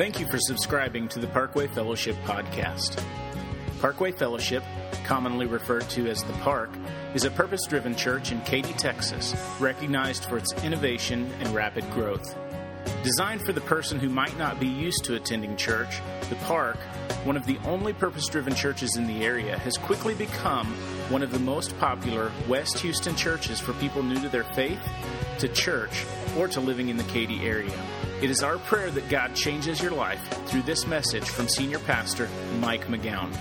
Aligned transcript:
Thank 0.00 0.18
you 0.18 0.26
for 0.28 0.38
subscribing 0.38 1.08
to 1.08 1.18
the 1.18 1.26
Parkway 1.26 1.66
Fellowship 1.66 2.16
podcast. 2.24 3.04
Parkway 3.82 4.12
Fellowship, 4.12 4.64
commonly 5.04 5.44
referred 5.44 5.90
to 5.90 6.08
as 6.08 6.24
the 6.24 6.32
Park, 6.38 6.70
is 7.12 7.24
a 7.24 7.30
purpose 7.30 7.66
driven 7.66 7.94
church 7.94 8.32
in 8.32 8.40
Katy, 8.40 8.72
Texas, 8.72 9.36
recognized 9.60 10.24
for 10.24 10.38
its 10.38 10.54
innovation 10.64 11.30
and 11.40 11.54
rapid 11.54 11.84
growth. 11.90 12.34
Designed 13.02 13.42
for 13.42 13.52
the 13.52 13.60
person 13.60 14.00
who 14.00 14.08
might 14.08 14.38
not 14.38 14.58
be 14.58 14.66
used 14.66 15.04
to 15.04 15.16
attending 15.16 15.54
church, 15.58 16.00
the 16.30 16.36
Park, 16.36 16.78
one 17.24 17.36
of 17.36 17.44
the 17.44 17.58
only 17.66 17.92
purpose 17.92 18.26
driven 18.26 18.54
churches 18.54 18.96
in 18.96 19.06
the 19.06 19.22
area, 19.22 19.58
has 19.58 19.76
quickly 19.76 20.14
become 20.14 20.68
one 21.10 21.22
of 21.22 21.30
the 21.30 21.38
most 21.38 21.78
popular 21.78 22.32
West 22.48 22.78
Houston 22.78 23.14
churches 23.16 23.60
for 23.60 23.74
people 23.74 24.02
new 24.02 24.18
to 24.22 24.30
their 24.30 24.44
faith, 24.44 24.80
to 25.40 25.48
church, 25.48 26.06
or 26.36 26.48
to 26.48 26.60
living 26.60 26.88
in 26.88 26.96
the 26.96 27.04
Katy 27.04 27.40
area. 27.40 27.78
It 28.22 28.30
is 28.30 28.42
our 28.42 28.58
prayer 28.58 28.90
that 28.90 29.08
God 29.08 29.34
changes 29.34 29.80
your 29.80 29.92
life 29.92 30.20
through 30.46 30.62
this 30.62 30.86
message 30.86 31.24
from 31.28 31.48
Senior 31.48 31.78
Pastor 31.78 32.28
Mike 32.60 32.86
McGowan. 32.86 33.34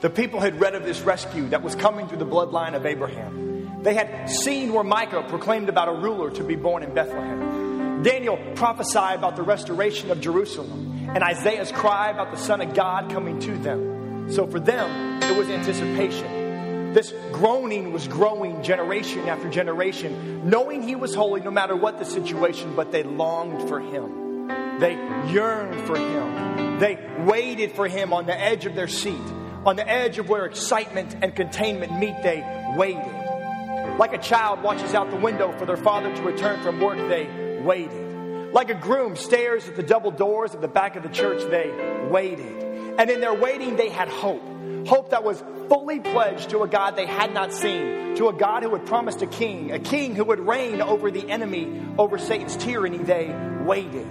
The 0.00 0.10
people 0.10 0.40
had 0.40 0.60
read 0.60 0.74
of 0.74 0.84
this 0.84 1.00
rescue 1.00 1.48
that 1.48 1.62
was 1.62 1.74
coming 1.74 2.08
through 2.08 2.18
the 2.18 2.26
bloodline 2.26 2.74
of 2.74 2.86
Abraham. 2.86 3.82
They 3.82 3.94
had 3.94 4.28
seen 4.28 4.72
where 4.72 4.84
Micah 4.84 5.24
proclaimed 5.28 5.68
about 5.68 5.88
a 5.88 5.92
ruler 5.92 6.30
to 6.30 6.44
be 6.44 6.56
born 6.56 6.82
in 6.82 6.94
Bethlehem. 6.94 8.02
Daniel 8.02 8.38
prophesied 8.54 9.18
about 9.18 9.36
the 9.36 9.42
restoration 9.42 10.10
of 10.10 10.20
Jerusalem, 10.20 11.10
and 11.14 11.22
Isaiah's 11.22 11.70
cry 11.70 12.10
about 12.10 12.30
the 12.30 12.38
Son 12.38 12.60
of 12.60 12.74
God 12.74 13.10
coming 13.10 13.38
to 13.40 13.56
them. 13.58 14.30
So 14.32 14.46
for 14.46 14.60
them, 14.60 15.22
it 15.22 15.36
was 15.36 15.48
anticipation. 15.48 16.39
This 16.92 17.12
groaning 17.30 17.92
was 17.92 18.08
growing 18.08 18.62
generation 18.62 19.28
after 19.28 19.48
generation, 19.48 20.48
knowing 20.48 20.82
he 20.82 20.96
was 20.96 21.14
holy 21.14 21.40
no 21.40 21.50
matter 21.50 21.76
what 21.76 21.98
the 21.98 22.04
situation, 22.04 22.74
but 22.74 22.90
they 22.90 23.04
longed 23.04 23.68
for 23.68 23.80
him. 23.80 24.48
They 24.80 24.94
yearned 25.30 25.86
for 25.86 25.96
him. 25.96 26.78
They 26.80 26.98
waited 27.24 27.72
for 27.72 27.86
him 27.86 28.12
on 28.12 28.26
the 28.26 28.38
edge 28.38 28.66
of 28.66 28.74
their 28.74 28.88
seat, 28.88 29.20
on 29.64 29.76
the 29.76 29.88
edge 29.88 30.18
of 30.18 30.28
where 30.28 30.46
excitement 30.46 31.14
and 31.22 31.36
containment 31.36 31.96
meet. 31.98 32.20
They 32.22 32.42
waited. 32.76 33.98
Like 33.98 34.12
a 34.12 34.18
child 34.18 34.62
watches 34.62 34.94
out 34.94 35.10
the 35.10 35.16
window 35.16 35.52
for 35.58 35.66
their 35.66 35.76
father 35.76 36.14
to 36.14 36.22
return 36.22 36.60
from 36.62 36.80
work, 36.80 36.98
they 37.08 37.60
waited. 37.62 38.52
Like 38.52 38.70
a 38.70 38.74
groom 38.74 39.14
stares 39.14 39.68
at 39.68 39.76
the 39.76 39.82
double 39.82 40.10
doors 40.10 40.54
at 40.54 40.60
the 40.60 40.68
back 40.68 40.96
of 40.96 41.04
the 41.04 41.08
church, 41.08 41.42
they 41.50 41.70
waited. 42.10 42.96
And 42.98 43.08
in 43.10 43.20
their 43.20 43.34
waiting, 43.34 43.76
they 43.76 43.90
had 43.90 44.08
hope. 44.08 44.42
Hope 44.88 45.10
that 45.10 45.22
was 45.22 45.40
fully 45.70 46.00
pledged 46.00 46.50
to 46.50 46.62
a 46.62 46.68
God 46.68 46.96
they 46.96 47.06
had 47.06 47.32
not 47.32 47.54
seen, 47.54 48.16
to 48.16 48.28
a 48.28 48.32
God 48.32 48.64
who 48.64 48.74
had 48.74 48.84
promised 48.84 49.22
a 49.22 49.26
king, 49.26 49.70
a 49.70 49.78
king 49.78 50.16
who 50.16 50.24
would 50.24 50.40
reign 50.40 50.82
over 50.82 51.12
the 51.12 51.30
enemy, 51.30 51.80
over 51.96 52.18
Satan's 52.18 52.56
tyranny. 52.56 52.98
They 52.98 53.32
waited. 53.64 54.06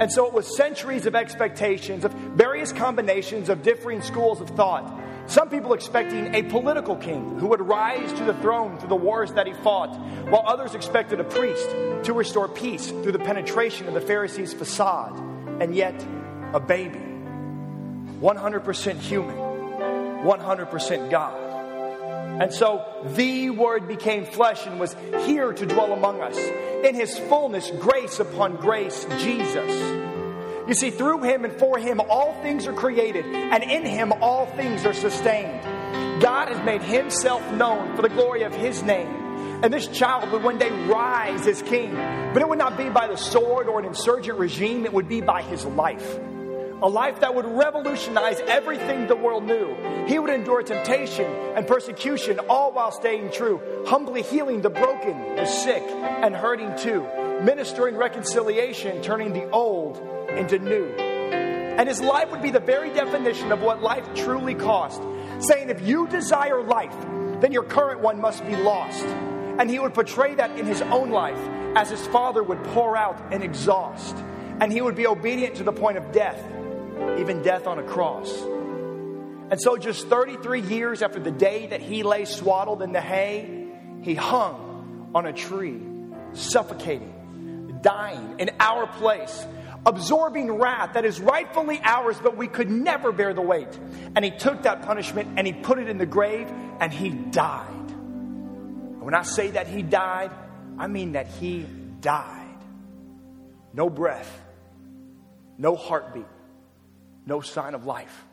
And 0.00 0.10
so 0.10 0.26
it 0.26 0.32
was 0.32 0.56
centuries 0.56 1.06
of 1.06 1.14
expectations, 1.14 2.04
of 2.04 2.12
various 2.12 2.72
combinations 2.72 3.48
of 3.48 3.62
differing 3.62 4.02
schools 4.02 4.40
of 4.40 4.50
thought. 4.50 5.00
Some 5.26 5.48
people 5.48 5.72
expecting 5.74 6.34
a 6.34 6.42
political 6.42 6.96
king 6.96 7.38
who 7.38 7.46
would 7.46 7.60
rise 7.60 8.12
to 8.14 8.24
the 8.24 8.34
throne 8.34 8.76
through 8.78 8.88
the 8.88 8.96
wars 8.96 9.32
that 9.34 9.46
he 9.46 9.52
fought, 9.52 9.96
while 10.28 10.42
others 10.44 10.74
expected 10.74 11.20
a 11.20 11.24
priest 11.24 11.70
to 12.04 12.12
restore 12.12 12.48
peace 12.48 12.88
through 12.88 13.12
the 13.12 13.20
penetration 13.20 13.86
of 13.86 13.94
the 13.94 14.00
Pharisees' 14.00 14.52
facade, 14.52 15.16
and 15.62 15.74
yet 15.74 15.94
a 16.52 16.58
baby, 16.58 16.98
100% 18.20 18.98
human, 18.98 19.43
100% 20.24 21.10
God. 21.10 21.54
And 22.40 22.52
so 22.52 22.84
the 23.14 23.50
Word 23.50 23.86
became 23.86 24.24
flesh 24.24 24.66
and 24.66 24.80
was 24.80 24.96
here 25.24 25.52
to 25.52 25.66
dwell 25.66 25.92
among 25.92 26.20
us. 26.20 26.36
In 26.84 26.94
His 26.94 27.16
fullness, 27.16 27.70
grace 27.78 28.18
upon 28.18 28.56
grace, 28.56 29.06
Jesus. 29.18 29.70
You 30.66 30.74
see, 30.74 30.90
through 30.90 31.22
Him 31.22 31.44
and 31.44 31.52
for 31.54 31.78
Him, 31.78 32.00
all 32.00 32.32
things 32.42 32.66
are 32.66 32.72
created, 32.72 33.24
and 33.26 33.62
in 33.62 33.84
Him, 33.84 34.12
all 34.20 34.46
things 34.46 34.84
are 34.84 34.94
sustained. 34.94 35.62
God 36.20 36.48
has 36.48 36.64
made 36.64 36.82
Himself 36.82 37.42
known 37.52 37.94
for 37.94 38.02
the 38.02 38.08
glory 38.08 38.42
of 38.42 38.54
His 38.54 38.82
name. 38.82 39.22
And 39.62 39.72
this 39.72 39.86
child 39.88 40.30
would 40.32 40.42
one 40.42 40.58
day 40.58 40.70
rise 40.86 41.46
as 41.46 41.62
king, 41.62 41.94
but 41.94 42.42
it 42.42 42.48
would 42.48 42.58
not 42.58 42.76
be 42.76 42.88
by 42.88 43.06
the 43.06 43.16
sword 43.16 43.68
or 43.68 43.78
an 43.78 43.84
insurgent 43.84 44.38
regime, 44.38 44.84
it 44.86 44.92
would 44.92 45.08
be 45.08 45.20
by 45.20 45.42
His 45.42 45.64
life 45.64 46.18
a 46.84 46.88
life 46.88 47.20
that 47.20 47.34
would 47.34 47.46
revolutionize 47.46 48.38
everything 48.40 49.06
the 49.06 49.16
world 49.16 49.42
knew. 49.42 49.74
He 50.06 50.18
would 50.18 50.28
endure 50.28 50.62
temptation 50.62 51.24
and 51.56 51.66
persecution, 51.66 52.38
all 52.40 52.72
while 52.72 52.92
staying 52.92 53.32
true, 53.32 53.58
humbly 53.86 54.20
healing 54.20 54.60
the 54.60 54.68
broken, 54.68 55.34
the 55.34 55.46
sick, 55.46 55.82
and 55.82 56.36
hurting 56.36 56.76
too, 56.76 57.00
ministering 57.42 57.96
reconciliation, 57.96 59.00
turning 59.00 59.32
the 59.32 59.48
old 59.48 59.96
into 60.28 60.58
new. 60.58 60.84
And 60.84 61.88
his 61.88 62.02
life 62.02 62.30
would 62.30 62.42
be 62.42 62.50
the 62.50 62.60
very 62.60 62.92
definition 62.92 63.50
of 63.50 63.62
what 63.62 63.82
life 63.82 64.06
truly 64.14 64.54
cost, 64.54 65.00
saying, 65.38 65.70
If 65.70 65.80
you 65.80 66.06
desire 66.08 66.62
life, 66.62 66.94
then 67.40 67.50
your 67.50 67.64
current 67.64 68.00
one 68.00 68.20
must 68.20 68.46
be 68.46 68.56
lost. 68.56 69.06
And 69.58 69.70
he 69.70 69.78
would 69.78 69.94
portray 69.94 70.34
that 70.34 70.58
in 70.58 70.66
his 70.66 70.82
own 70.82 71.10
life 71.10 71.38
as 71.76 71.88
his 71.88 72.06
father 72.08 72.42
would 72.42 72.62
pour 72.62 72.94
out 72.94 73.18
and 73.32 73.42
exhaust. 73.42 74.14
And 74.60 74.70
he 74.70 74.82
would 74.82 74.96
be 74.96 75.06
obedient 75.06 75.56
to 75.56 75.64
the 75.64 75.72
point 75.72 75.96
of 75.96 76.12
death 76.12 76.38
even 77.18 77.42
death 77.42 77.66
on 77.66 77.78
a 77.78 77.82
cross. 77.82 78.30
And 79.50 79.60
so, 79.60 79.76
just 79.76 80.08
33 80.08 80.62
years 80.62 81.02
after 81.02 81.20
the 81.20 81.30
day 81.30 81.66
that 81.66 81.80
he 81.80 82.02
lay 82.02 82.24
swaddled 82.24 82.82
in 82.82 82.92
the 82.92 83.00
hay, 83.00 83.68
he 84.02 84.14
hung 84.14 85.10
on 85.14 85.26
a 85.26 85.32
tree, 85.32 85.80
suffocating, 86.32 87.78
dying 87.82 88.36
in 88.38 88.50
our 88.58 88.86
place, 88.86 89.46
absorbing 89.86 90.50
wrath 90.50 90.94
that 90.94 91.04
is 91.04 91.20
rightfully 91.20 91.80
ours, 91.84 92.16
but 92.22 92.36
we 92.36 92.48
could 92.48 92.70
never 92.70 93.12
bear 93.12 93.34
the 93.34 93.42
weight. 93.42 93.78
And 94.16 94.24
he 94.24 94.30
took 94.30 94.62
that 94.62 94.82
punishment 94.82 95.34
and 95.36 95.46
he 95.46 95.52
put 95.52 95.78
it 95.78 95.88
in 95.88 95.98
the 95.98 96.06
grave 96.06 96.50
and 96.80 96.92
he 96.92 97.10
died. 97.10 97.68
And 97.68 99.02
when 99.02 99.14
I 99.14 99.22
say 99.22 99.50
that 99.50 99.66
he 99.66 99.82
died, 99.82 100.30
I 100.78 100.86
mean 100.86 101.12
that 101.12 101.26
he 101.26 101.66
died. 102.00 102.40
No 103.72 103.90
breath, 103.90 104.40
no 105.58 105.76
heartbeat 105.76 106.26
no 107.26 107.40
sign 107.40 107.74
of 107.74 107.84
life. 107.84 108.24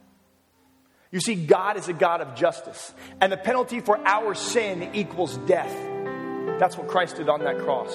You 1.11 1.19
see, 1.19 1.35
God 1.35 1.75
is 1.77 1.89
a 1.89 1.93
God 1.93 2.21
of 2.21 2.35
justice, 2.35 2.93
and 3.19 3.31
the 3.31 3.37
penalty 3.37 3.81
for 3.81 3.97
our 4.07 4.33
sin 4.33 4.91
equals 4.93 5.37
death. 5.39 5.75
That's 6.59 6.77
what 6.77 6.87
Christ 6.87 7.17
did 7.17 7.27
on 7.27 7.41
that 7.43 7.59
cross. 7.59 7.93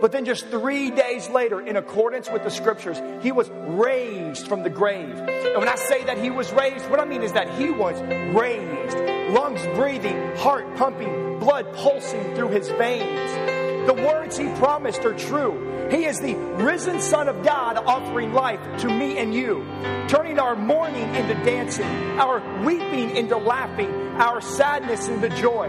But 0.00 0.10
then, 0.10 0.24
just 0.24 0.46
three 0.48 0.90
days 0.90 1.28
later, 1.28 1.60
in 1.60 1.76
accordance 1.76 2.28
with 2.28 2.42
the 2.42 2.50
scriptures, 2.50 3.00
he 3.22 3.30
was 3.30 3.48
raised 3.50 4.48
from 4.48 4.64
the 4.64 4.70
grave. 4.70 5.16
And 5.16 5.58
when 5.58 5.68
I 5.68 5.76
say 5.76 6.02
that 6.04 6.18
he 6.18 6.28
was 6.28 6.52
raised, 6.52 6.90
what 6.90 6.98
I 6.98 7.04
mean 7.04 7.22
is 7.22 7.32
that 7.34 7.48
he 7.54 7.70
was 7.70 8.00
raised, 8.34 8.96
lungs 9.32 9.64
breathing, 9.76 10.36
heart 10.38 10.74
pumping, 10.74 11.38
blood 11.38 11.72
pulsing 11.74 12.34
through 12.34 12.48
his 12.48 12.68
veins. 12.70 13.51
The 13.86 13.94
words 13.94 14.38
he 14.38 14.48
promised 14.54 15.04
are 15.04 15.14
true. 15.14 15.88
He 15.90 16.04
is 16.04 16.20
the 16.20 16.34
risen 16.34 17.00
Son 17.00 17.28
of 17.28 17.44
God 17.44 17.76
offering 17.76 18.32
life 18.32 18.60
to 18.80 18.88
me 18.88 19.18
and 19.18 19.34
you, 19.34 19.66
turning 20.08 20.38
our 20.38 20.54
mourning 20.54 21.14
into 21.14 21.34
dancing, 21.44 21.84
our 22.18 22.40
weeping 22.64 23.16
into 23.16 23.36
laughing, 23.36 23.90
our 24.16 24.40
sadness 24.40 25.08
into 25.08 25.28
joy. 25.30 25.68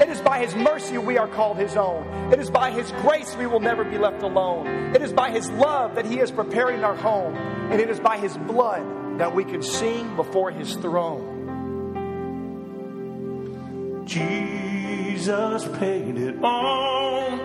It 0.00 0.08
is 0.08 0.20
by 0.20 0.40
His 0.40 0.54
mercy 0.56 0.98
we 0.98 1.18
are 1.18 1.28
called 1.28 1.56
His 1.56 1.76
own. 1.76 2.32
It 2.32 2.40
is 2.40 2.50
by 2.50 2.72
His 2.72 2.90
grace 3.02 3.36
we 3.36 3.46
will 3.46 3.60
never 3.60 3.84
be 3.84 3.96
left 3.96 4.22
alone. 4.22 4.66
It 4.94 5.00
is 5.00 5.12
by 5.12 5.30
His 5.30 5.48
love 5.50 5.94
that 5.94 6.04
He 6.04 6.18
is 6.18 6.32
preparing 6.32 6.82
our 6.82 6.96
home. 6.96 7.36
And 7.36 7.80
it 7.80 7.88
is 7.88 8.00
by 8.00 8.18
His 8.18 8.36
blood 8.36 9.18
that 9.20 9.34
we 9.34 9.44
can 9.44 9.62
sing 9.62 10.16
before 10.16 10.50
His 10.50 10.74
throne. 10.74 11.30
Jesus 14.04 14.71
paid 15.26 16.18
it 16.18 16.36
all. 16.42 17.40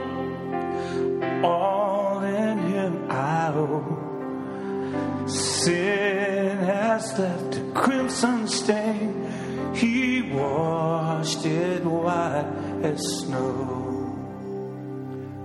All 1.45 2.23
in 2.23 2.57
Him 2.59 3.11
I 3.11 3.51
owe. 3.53 5.25
Sin 5.27 6.57
has 6.57 7.19
left 7.19 7.57
a 7.57 7.71
crimson 7.73 8.47
stain. 8.47 9.73
He 9.75 10.21
washed 10.21 11.45
it 11.45 11.83
white 11.83 12.51
as 12.83 12.99
snow. 13.19 14.07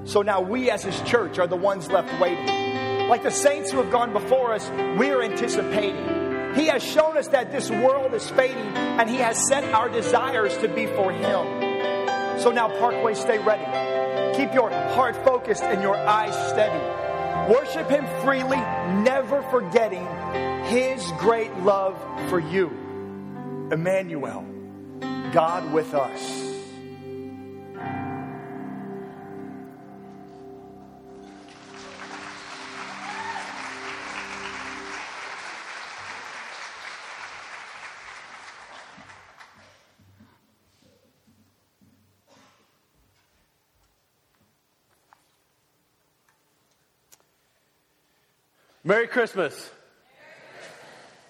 So 0.04 0.22
now 0.22 0.40
we 0.40 0.70
as 0.70 0.82
his 0.82 1.00
church 1.02 1.38
are 1.38 1.46
the 1.46 1.56
ones 1.56 1.90
left 1.90 2.20
waiting. 2.20 3.08
Like 3.08 3.22
the 3.22 3.30
saints 3.30 3.70
who 3.70 3.78
have 3.78 3.90
gone 3.90 4.12
before 4.12 4.52
us, 4.54 4.68
we 4.98 5.10
are 5.10 5.22
anticipating. 5.22 6.54
He 6.54 6.66
has 6.66 6.82
shown 6.82 7.16
us 7.16 7.28
that 7.28 7.52
this 7.52 7.70
world 7.70 8.14
is 8.14 8.28
fading 8.30 8.76
and 8.76 9.08
he 9.08 9.16
has 9.16 9.48
set 9.48 9.64
our 9.72 9.88
desires 9.88 10.56
to 10.58 10.68
be 10.68 10.86
for 10.86 11.10
him. 11.10 11.61
So 12.42 12.50
now, 12.50 12.66
Parkway, 12.80 13.14
stay 13.14 13.38
ready. 13.38 13.62
Keep 14.36 14.52
your 14.52 14.68
heart 14.68 15.14
focused 15.24 15.62
and 15.62 15.80
your 15.80 15.96
eyes 15.96 16.34
steady. 16.50 16.82
Worship 17.52 17.88
Him 17.88 18.04
freely, 18.20 18.56
never 19.04 19.42
forgetting 19.42 20.04
His 20.64 21.08
great 21.18 21.56
love 21.58 21.96
for 22.28 22.40
you. 22.40 22.66
Emmanuel, 23.70 24.44
God 25.32 25.72
with 25.72 25.94
us. 25.94 26.51
Merry 48.84 49.06
Christmas. 49.06 49.70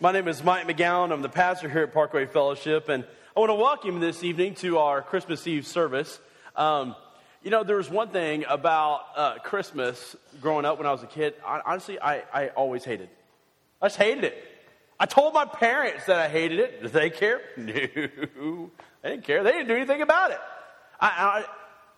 My 0.00 0.10
name 0.10 0.26
is 0.26 0.42
Mike 0.42 0.66
McGowan. 0.66 1.12
I'm 1.12 1.20
the 1.20 1.28
pastor 1.28 1.68
here 1.68 1.82
at 1.82 1.92
Parkway 1.92 2.24
Fellowship, 2.24 2.88
and 2.88 3.04
I 3.36 3.40
want 3.40 3.50
to 3.50 3.54
welcome 3.54 3.96
you 3.96 4.00
this 4.00 4.24
evening 4.24 4.54
to 4.56 4.78
our 4.78 5.02
Christmas 5.02 5.46
Eve 5.46 5.66
service. 5.66 6.18
Um, 6.56 6.96
you 7.42 7.50
know, 7.50 7.62
there 7.62 7.76
was 7.76 7.90
one 7.90 8.08
thing 8.08 8.46
about 8.48 9.02
uh, 9.14 9.38
Christmas 9.40 10.16
growing 10.40 10.64
up 10.64 10.78
when 10.78 10.86
I 10.86 10.92
was 10.92 11.02
a 11.02 11.06
kid. 11.06 11.34
I, 11.46 11.60
honestly, 11.66 12.00
I, 12.00 12.22
I 12.32 12.48
always 12.48 12.86
hated. 12.86 13.10
I 13.82 13.88
just 13.88 13.98
hated 13.98 14.24
it. 14.24 14.44
I 14.98 15.04
told 15.04 15.34
my 15.34 15.44
parents 15.44 16.06
that 16.06 16.16
I 16.16 16.30
hated 16.30 16.58
it. 16.58 16.82
Did 16.84 16.92
they 16.94 17.10
care? 17.10 17.42
No, 17.58 18.70
they 19.02 19.10
didn't 19.10 19.24
care. 19.24 19.42
They 19.42 19.52
didn't 19.52 19.68
do 19.68 19.76
anything 19.76 20.00
about 20.00 20.30
it. 20.30 20.38
I, 20.98 21.06
I, 21.06 21.44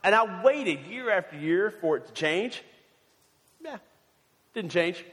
and 0.02 0.16
I 0.16 0.42
waited 0.42 0.80
year 0.86 1.10
after 1.10 1.36
year 1.36 1.70
for 1.70 1.98
it 1.98 2.08
to 2.08 2.12
change. 2.12 2.60
Yeah, 3.64 3.76
didn't 4.52 4.72
change. 4.72 5.04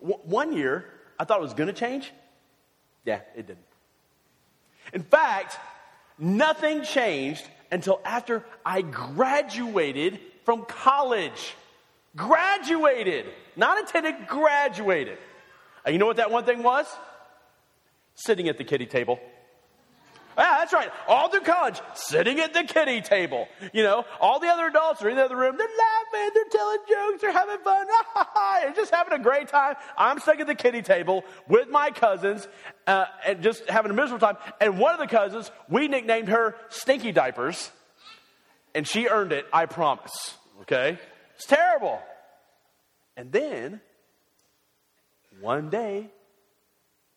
W- 0.00 0.18
one 0.24 0.52
year, 0.52 0.84
I 1.18 1.24
thought 1.24 1.38
it 1.38 1.42
was 1.42 1.54
going 1.54 1.68
to 1.68 1.72
change. 1.72 2.12
Yeah, 3.04 3.20
it 3.36 3.46
didn't. 3.46 3.66
In 4.92 5.02
fact, 5.02 5.58
nothing 6.18 6.82
changed 6.82 7.44
until 7.70 8.00
after 8.04 8.44
I 8.64 8.82
graduated 8.82 10.20
from 10.44 10.64
college. 10.64 11.54
Graduated. 12.16 13.26
Not 13.56 13.82
attended, 13.82 14.26
graduated. 14.28 15.18
And 15.84 15.92
you 15.92 15.98
know 15.98 16.06
what 16.06 16.16
that 16.16 16.30
one 16.30 16.44
thing 16.44 16.62
was? 16.62 16.86
Sitting 18.14 18.48
at 18.48 18.58
the 18.58 18.64
kiddie 18.64 18.86
table. 18.86 19.18
Yeah, 20.36 20.56
that's 20.58 20.72
right. 20.72 20.90
All 21.06 21.28
through 21.28 21.42
college, 21.42 21.80
sitting 21.94 22.40
at 22.40 22.52
the 22.52 22.64
kiddie 22.64 23.00
table. 23.00 23.48
You 23.72 23.82
know, 23.82 24.04
all 24.20 24.40
the 24.40 24.48
other 24.48 24.66
adults 24.66 25.02
are 25.02 25.08
in 25.08 25.16
the 25.16 25.24
other 25.24 25.36
room. 25.36 25.56
They're 25.56 25.66
laughing, 25.66 26.30
they're 26.34 26.44
telling 26.50 26.78
jokes, 26.88 27.22
they're 27.22 27.32
having 27.32 27.58
fun. 27.58 27.86
they're 28.62 28.72
just 28.72 28.94
having 28.94 29.12
a 29.12 29.22
great 29.22 29.48
time. 29.48 29.76
I'm 29.96 30.18
stuck 30.18 30.40
at 30.40 30.46
the 30.46 30.54
kiddie 30.54 30.82
table 30.82 31.24
with 31.48 31.68
my 31.68 31.90
cousins 31.90 32.48
uh, 32.86 33.06
and 33.26 33.42
just 33.42 33.68
having 33.68 33.90
a 33.90 33.94
miserable 33.94 34.26
time. 34.26 34.36
And 34.60 34.78
one 34.78 34.94
of 34.94 35.00
the 35.00 35.06
cousins, 35.06 35.50
we 35.68 35.88
nicknamed 35.88 36.28
her 36.28 36.56
Stinky 36.68 37.12
Diapers. 37.12 37.70
And 38.74 38.88
she 38.88 39.06
earned 39.06 39.32
it, 39.32 39.46
I 39.52 39.66
promise. 39.66 40.34
Okay? 40.62 40.98
It's 41.36 41.46
terrible. 41.46 42.00
And 43.16 43.30
then, 43.30 43.80
one 45.40 45.70
day, 45.70 46.08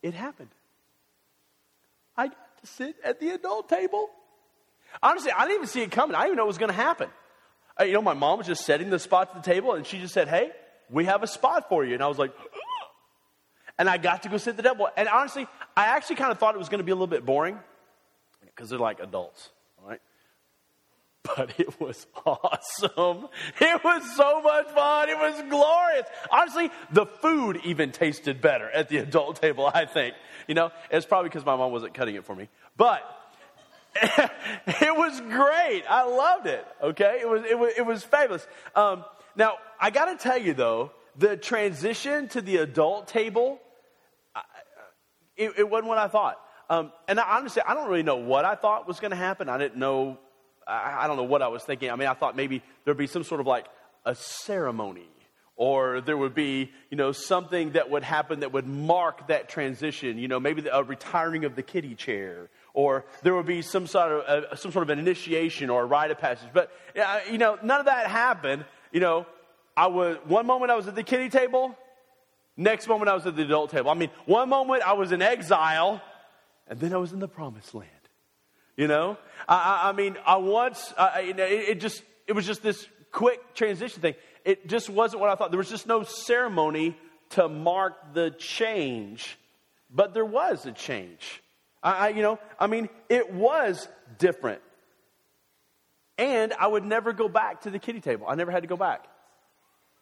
it 0.04 0.14
happened. 0.14 0.50
I 2.58 2.62
to 2.62 2.68
sit 2.68 2.96
at 3.04 3.20
the 3.20 3.30
adult 3.30 3.70
table. 3.70 4.10
Honestly, 5.02 5.32
I 5.32 5.42
didn't 5.42 5.56
even 5.56 5.68
see 5.68 5.82
it 5.82 5.92
coming. 5.92 6.16
I 6.16 6.20
didn't 6.22 6.30
even 6.30 6.38
know 6.38 6.44
it 6.44 6.48
was 6.48 6.58
going 6.58 6.70
to 6.70 6.76
happen. 6.76 7.10
Uh, 7.80 7.84
you 7.84 7.94
know, 7.94 8.02
my 8.02 8.14
mom 8.14 8.40
was 8.40 8.48
just 8.48 8.66
setting 8.66 8.90
the 8.90 9.00
spot 9.00 9.34
to 9.34 9.40
the 9.40 9.44
table, 9.44 9.74
and 9.74 9.86
she 9.86 10.00
just 10.00 10.14
said, 10.14 10.28
Hey, 10.28 10.52
we 10.90 11.06
have 11.06 11.24
a 11.24 11.28
spot 11.28 11.70
for 11.70 11.86
you. 11.86 11.94
And 11.94 12.04
I 12.04 12.08
was 12.08 12.18
like, 12.18 12.32
and 13.78 13.90
I 13.90 13.98
got 13.98 14.24
to 14.24 14.30
go 14.30 14.38
sit 14.38 14.52
at 14.52 14.58
the 14.58 14.64
table. 14.64 14.90
And 14.98 15.08
honestly, 15.08 15.48
I 15.76 15.88
actually 15.88 16.16
kind 16.16 16.32
of 16.32 16.40
thought 16.40 16.56
it 16.56 16.58
was 16.58 16.70
going 16.70 16.80
to 16.80 16.84
be 16.84 16.92
a 16.92 16.96
little 16.96 17.08
bit 17.08 17.26
boring 17.26 17.60
because 18.46 18.70
they're 18.70 18.80
like 18.80 19.00
adults? 19.00 19.50
But 21.36 21.60
it 21.60 21.80
was 21.80 22.08
awesome. 22.26 23.28
It 23.60 23.84
was 23.84 24.16
so 24.16 24.42
much 24.42 24.68
fun. 24.70 25.10
It 25.10 25.18
was 25.18 25.44
glorious. 25.50 26.08
Honestly, 26.32 26.72
the 26.92 27.06
food 27.06 27.60
even 27.64 27.92
tasted 27.92 28.42
better 28.42 28.70
at 28.70 28.90
the 28.90 28.98
adult 28.98 29.42
table, 29.42 29.70
I 29.74 29.86
think. 29.86 30.16
You 30.48 30.56
know, 30.56 30.72
it's 30.90 31.06
probably 31.06 31.30
because 31.30 31.46
my 31.46 31.56
mom 31.56 31.72
wasn't 31.72 31.94
cutting 31.94 32.16
it 32.16 32.26
for 32.26 32.36
me. 32.36 32.50
But 32.78 33.02
it 34.02 34.96
was 34.96 35.20
great. 35.22 35.84
I 35.90 36.04
loved 36.04 36.48
it. 36.48 36.66
Okay, 36.84 37.20
it 37.22 37.30
was 37.30 37.44
it 37.50 37.58
was 37.58 37.74
it 37.78 37.86
was 37.86 38.04
fabulous. 38.04 38.46
Um, 38.76 39.04
now 39.36 39.54
I 39.80 39.90
got 39.90 40.06
to 40.06 40.16
tell 40.16 40.38
you 40.38 40.54
though, 40.54 40.92
the 41.18 41.36
transition 41.38 42.28
to 42.30 42.42
the 42.42 42.58
adult 42.58 43.08
table, 43.08 43.60
it, 45.36 45.54
it 45.58 45.70
wasn't 45.70 45.88
what 45.88 45.98
I 45.98 46.08
thought. 46.08 46.40
Um, 46.70 46.92
and 47.08 47.20
I, 47.20 47.38
honestly, 47.38 47.62
I 47.66 47.74
don't 47.74 47.90
really 47.90 48.04
know 48.04 48.18
what 48.18 48.46
I 48.46 48.56
thought 48.56 48.88
was 48.88 49.00
going 49.00 49.12
to 49.12 49.18
happen. 49.18 49.50
I 49.50 49.58
didn't 49.58 49.78
know. 49.78 50.18
I, 50.68 51.04
I 51.04 51.08
don't 51.08 51.18
know 51.18 51.24
what 51.24 51.42
I 51.42 51.48
was 51.48 51.64
thinking. 51.64 51.90
I 51.90 51.96
mean, 51.96 52.08
I 52.08 52.14
thought 52.14 52.36
maybe 52.36 52.62
there'd 52.84 52.98
be 52.98 53.08
some 53.08 53.24
sort 53.24 53.42
of 53.42 53.48
like 53.48 53.66
a 54.06 54.16
ceremony 54.16 55.10
or 55.58 56.02
there 56.02 56.16
would 56.16 56.36
be 56.36 56.72
you 56.90 56.98
know 56.98 57.12
something 57.12 57.72
that 57.72 57.90
would 57.90 58.04
happen 58.04 58.40
that 58.42 58.54
would 58.54 58.68
mark 58.68 59.28
that 59.28 59.50
transition 59.50 60.18
you 60.18 60.28
know 60.28 60.40
maybe 60.40 60.66
a 60.72 60.84
retiring 60.84 61.44
of 61.44 61.56
the 61.56 61.64
kiddie 61.64 61.96
chair 61.96 62.50
or 62.74 63.06
there 63.24 63.36
would 63.36 63.48
be 63.48 63.62
some 63.62 63.88
sort 63.88 64.12
of 64.12 64.60
some 64.60 64.72
sort 64.72 64.84
of 64.84 64.90
an 64.92 65.00
initiation 65.00 65.70
or 65.70 65.82
a 65.82 65.86
rite 65.86 66.12
of 66.12 66.20
passage. 66.20 66.50
But 66.54 66.72
you 67.30 67.38
know 67.38 67.58
none 67.62 67.80
of 67.80 67.88
that 67.88 68.08
happened 68.08 68.64
you 68.92 69.02
know. 69.02 69.26
I 69.76 69.88
was 69.88 70.18
one 70.26 70.48
moment 70.48 70.72
i 70.72 70.76
was 70.76 70.88
at 70.88 70.96
the 70.96 71.04
kiddie 71.04 71.30
table 71.30 71.76
next 72.56 72.88
moment 72.88 73.10
i 73.10 73.14
was 73.14 73.28
at 73.28 73.36
the 73.36 73.44
adult 73.44 73.70
table. 73.72 73.92
I 73.92 73.94
mean 73.94 74.10
one 74.26 74.50
moment 74.50 74.82
i 74.84 74.94
was 74.94 75.12
in 75.12 75.22
exile 75.22 76.02
and 76.68 76.80
then 76.80 76.94
i 76.94 76.98
was 76.98 77.14
in 77.14 77.20
the 77.20 77.28
promised 77.28 77.76
land 77.76 77.90
you 78.78 78.88
know 78.88 79.18
i, 79.48 79.56
I, 79.56 79.90
I 79.90 79.92
mean 79.92 80.16
i 80.26 80.38
once 80.38 80.94
uh, 80.96 81.12
it, 81.18 81.38
it 81.40 81.82
just 81.82 82.02
it 82.28 82.34
was 82.34 82.46
just 82.46 82.64
this 82.64 82.88
quick 83.12 83.54
transition 83.54 84.02
thing 84.02 84.16
it 84.48 84.66
just 84.70 84.90
wasn't 84.90 85.20
what 85.20 85.30
I 85.30 85.36
thought. 85.36 85.52
There 85.52 85.58
was 85.58 85.70
just 85.70 85.88
no 85.88 86.04
ceremony 86.04 86.98
to 87.32 87.50
mark 87.50 88.14
the 88.14 88.32
change, 88.32 89.38
but 89.94 90.14
there 90.14 90.24
was 90.24 90.66
a 90.66 90.72
change. 90.72 91.44
I, 91.84 91.92
I, 91.92 92.10
you 92.10 92.22
know, 92.22 92.40
I 92.58 92.68
mean, 92.68 92.88
it 93.10 93.34
was 93.34 93.90
different. 94.18 94.62
And 96.18 96.54
I 96.54 96.66
would 96.66 96.86
never 96.86 97.12
go 97.12 97.28
back 97.28 97.64
to 97.64 97.70
the 97.70 97.78
kiddie 97.78 98.00
table. 98.00 98.26
I 98.30 98.36
never 98.36 98.50
had 98.50 98.64
to 98.64 98.70
go 98.70 98.78
back. 98.78 99.06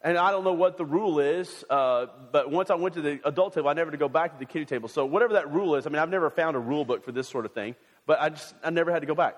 And 0.00 0.16
I 0.16 0.30
don't 0.30 0.44
know 0.44 0.52
what 0.52 0.76
the 0.76 0.84
rule 0.84 1.18
is, 1.18 1.64
uh, 1.68 2.06
but 2.30 2.48
once 2.48 2.70
I 2.70 2.76
went 2.76 2.94
to 2.94 3.00
the 3.00 3.20
adult 3.24 3.54
table, 3.54 3.68
I 3.68 3.72
never 3.72 3.90
had 3.90 3.98
to 3.98 4.04
go 4.04 4.08
back 4.08 4.34
to 4.34 4.38
the 4.38 4.46
kiddie 4.46 4.64
table. 4.64 4.88
So 4.88 5.06
whatever 5.06 5.32
that 5.32 5.52
rule 5.52 5.74
is, 5.74 5.88
I 5.88 5.90
mean, 5.90 5.98
I've 5.98 6.08
never 6.08 6.30
found 6.30 6.54
a 6.54 6.60
rule 6.60 6.84
book 6.84 7.04
for 7.04 7.10
this 7.10 7.28
sort 7.28 7.46
of 7.46 7.52
thing, 7.52 7.74
but 8.06 8.20
I 8.20 8.30
just 8.30 8.54
I 8.62 8.70
never 8.70 8.92
had 8.92 9.00
to 9.00 9.06
go 9.06 9.14
back. 9.14 9.36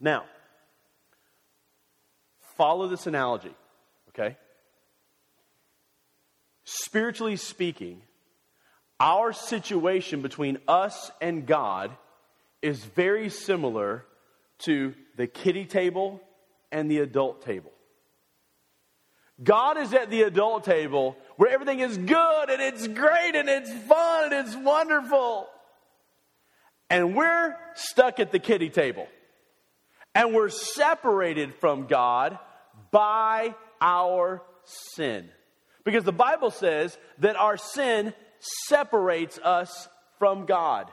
Now, 0.00 0.24
follow 2.56 2.88
this 2.88 3.06
analogy 3.06 3.54
okay? 4.14 4.36
Spiritually 6.64 7.36
speaking, 7.36 8.02
our 9.00 9.32
situation 9.32 10.22
between 10.22 10.58
us 10.68 11.10
and 11.20 11.46
God 11.46 11.90
is 12.60 12.84
very 12.84 13.28
similar 13.28 14.04
to 14.60 14.94
the 15.16 15.26
kiddie 15.26 15.64
table 15.64 16.20
and 16.70 16.90
the 16.90 16.98
adult 16.98 17.42
table. 17.42 17.72
God 19.42 19.76
is 19.76 19.92
at 19.92 20.10
the 20.10 20.22
adult 20.22 20.64
table 20.64 21.16
where 21.36 21.50
everything 21.50 21.80
is 21.80 21.96
good 21.96 22.50
and 22.50 22.62
it's 22.62 22.86
great 22.86 23.34
and 23.34 23.48
it's 23.48 23.72
fun 23.72 24.32
and 24.32 24.46
it's 24.46 24.56
wonderful. 24.56 25.48
And 26.92 27.16
we're 27.16 27.56
stuck 27.74 28.20
at 28.20 28.32
the 28.32 28.38
kiddie 28.38 28.68
table. 28.68 29.08
And 30.14 30.34
we're 30.34 30.50
separated 30.50 31.54
from 31.54 31.86
God 31.86 32.38
by 32.90 33.54
our 33.80 34.42
sin. 34.94 35.30
Because 35.84 36.04
the 36.04 36.12
Bible 36.12 36.50
says 36.50 36.98
that 37.20 37.36
our 37.36 37.56
sin 37.56 38.12
separates 38.68 39.38
us 39.38 39.88
from 40.18 40.44
God. 40.44 40.90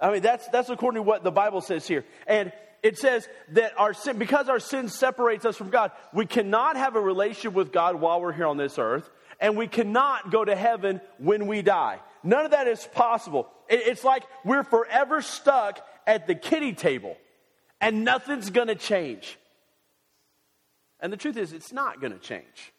I 0.00 0.10
mean, 0.10 0.20
that's, 0.20 0.48
that's 0.48 0.68
according 0.68 0.98
to 0.98 1.04
what 1.04 1.22
the 1.22 1.30
Bible 1.30 1.60
says 1.60 1.86
here. 1.86 2.04
And 2.26 2.52
it 2.82 2.98
says 2.98 3.28
that 3.50 3.78
our 3.78 3.94
sin, 3.94 4.18
because 4.18 4.48
our 4.48 4.58
sin 4.58 4.88
separates 4.88 5.44
us 5.44 5.56
from 5.56 5.70
God, 5.70 5.92
we 6.12 6.26
cannot 6.26 6.76
have 6.76 6.96
a 6.96 7.00
relationship 7.00 7.52
with 7.52 7.70
God 7.70 8.00
while 8.00 8.20
we're 8.20 8.32
here 8.32 8.48
on 8.48 8.56
this 8.56 8.80
earth, 8.80 9.08
and 9.38 9.56
we 9.56 9.68
cannot 9.68 10.32
go 10.32 10.44
to 10.44 10.56
heaven 10.56 11.00
when 11.18 11.46
we 11.46 11.62
die. 11.62 12.00
None 12.22 12.44
of 12.44 12.50
that 12.52 12.68
is 12.68 12.86
possible. 12.94 13.48
It's 13.68 14.04
like 14.04 14.24
we're 14.44 14.64
forever 14.64 15.22
stuck 15.22 15.86
at 16.06 16.26
the 16.26 16.34
kiddie 16.34 16.74
table, 16.74 17.16
and 17.80 18.04
nothing's 18.04 18.50
gonna 18.50 18.74
change. 18.74 19.38
And 21.02 21.12
the 21.12 21.16
truth 21.16 21.36
is, 21.36 21.52
it's 21.52 21.72
not 21.72 22.00
going 22.00 22.12
to 22.12 22.18
change. 22.18 22.72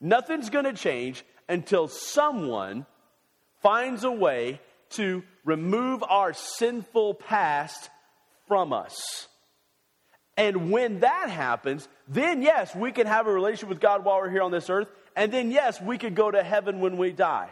Nothing's 0.00 0.48
going 0.48 0.64
to 0.64 0.72
change 0.72 1.22
until 1.46 1.86
someone 1.88 2.86
finds 3.62 4.02
a 4.02 4.10
way 4.10 4.60
to 4.90 5.22
remove 5.44 6.02
our 6.02 6.32
sinful 6.32 7.14
past 7.14 7.90
from 8.48 8.72
us. 8.72 9.28
And 10.38 10.72
when 10.72 11.00
that 11.00 11.28
happens, 11.28 11.86
then 12.08 12.40
yes, 12.40 12.74
we 12.74 12.92
can 12.92 13.06
have 13.06 13.26
a 13.26 13.32
relationship 13.32 13.68
with 13.68 13.80
God 13.80 14.02
while 14.02 14.16
we're 14.16 14.30
here 14.30 14.42
on 14.42 14.50
this 14.50 14.70
earth. 14.70 14.88
And 15.14 15.30
then 15.30 15.50
yes, 15.50 15.82
we 15.82 15.98
can 15.98 16.14
go 16.14 16.30
to 16.30 16.42
heaven 16.42 16.80
when 16.80 16.96
we 16.96 17.12
die. 17.12 17.50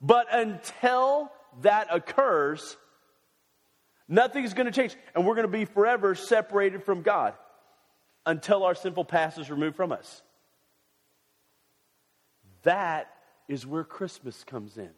But 0.00 0.26
until 0.32 1.30
that 1.62 1.88
occurs, 1.90 2.76
nothing's 4.08 4.54
going 4.54 4.66
to 4.66 4.72
change. 4.72 4.96
And 5.14 5.26
we're 5.26 5.34
going 5.34 5.46
to 5.46 5.52
be 5.52 5.64
forever 5.64 6.14
separated 6.14 6.84
from 6.84 7.02
God 7.02 7.34
until 8.24 8.64
our 8.64 8.74
sinful 8.74 9.04
past 9.04 9.38
is 9.38 9.50
removed 9.50 9.76
from 9.76 9.92
us. 9.92 10.22
That 12.62 13.10
is 13.48 13.66
where 13.66 13.84
Christmas 13.84 14.44
comes 14.44 14.76
in. 14.76 14.90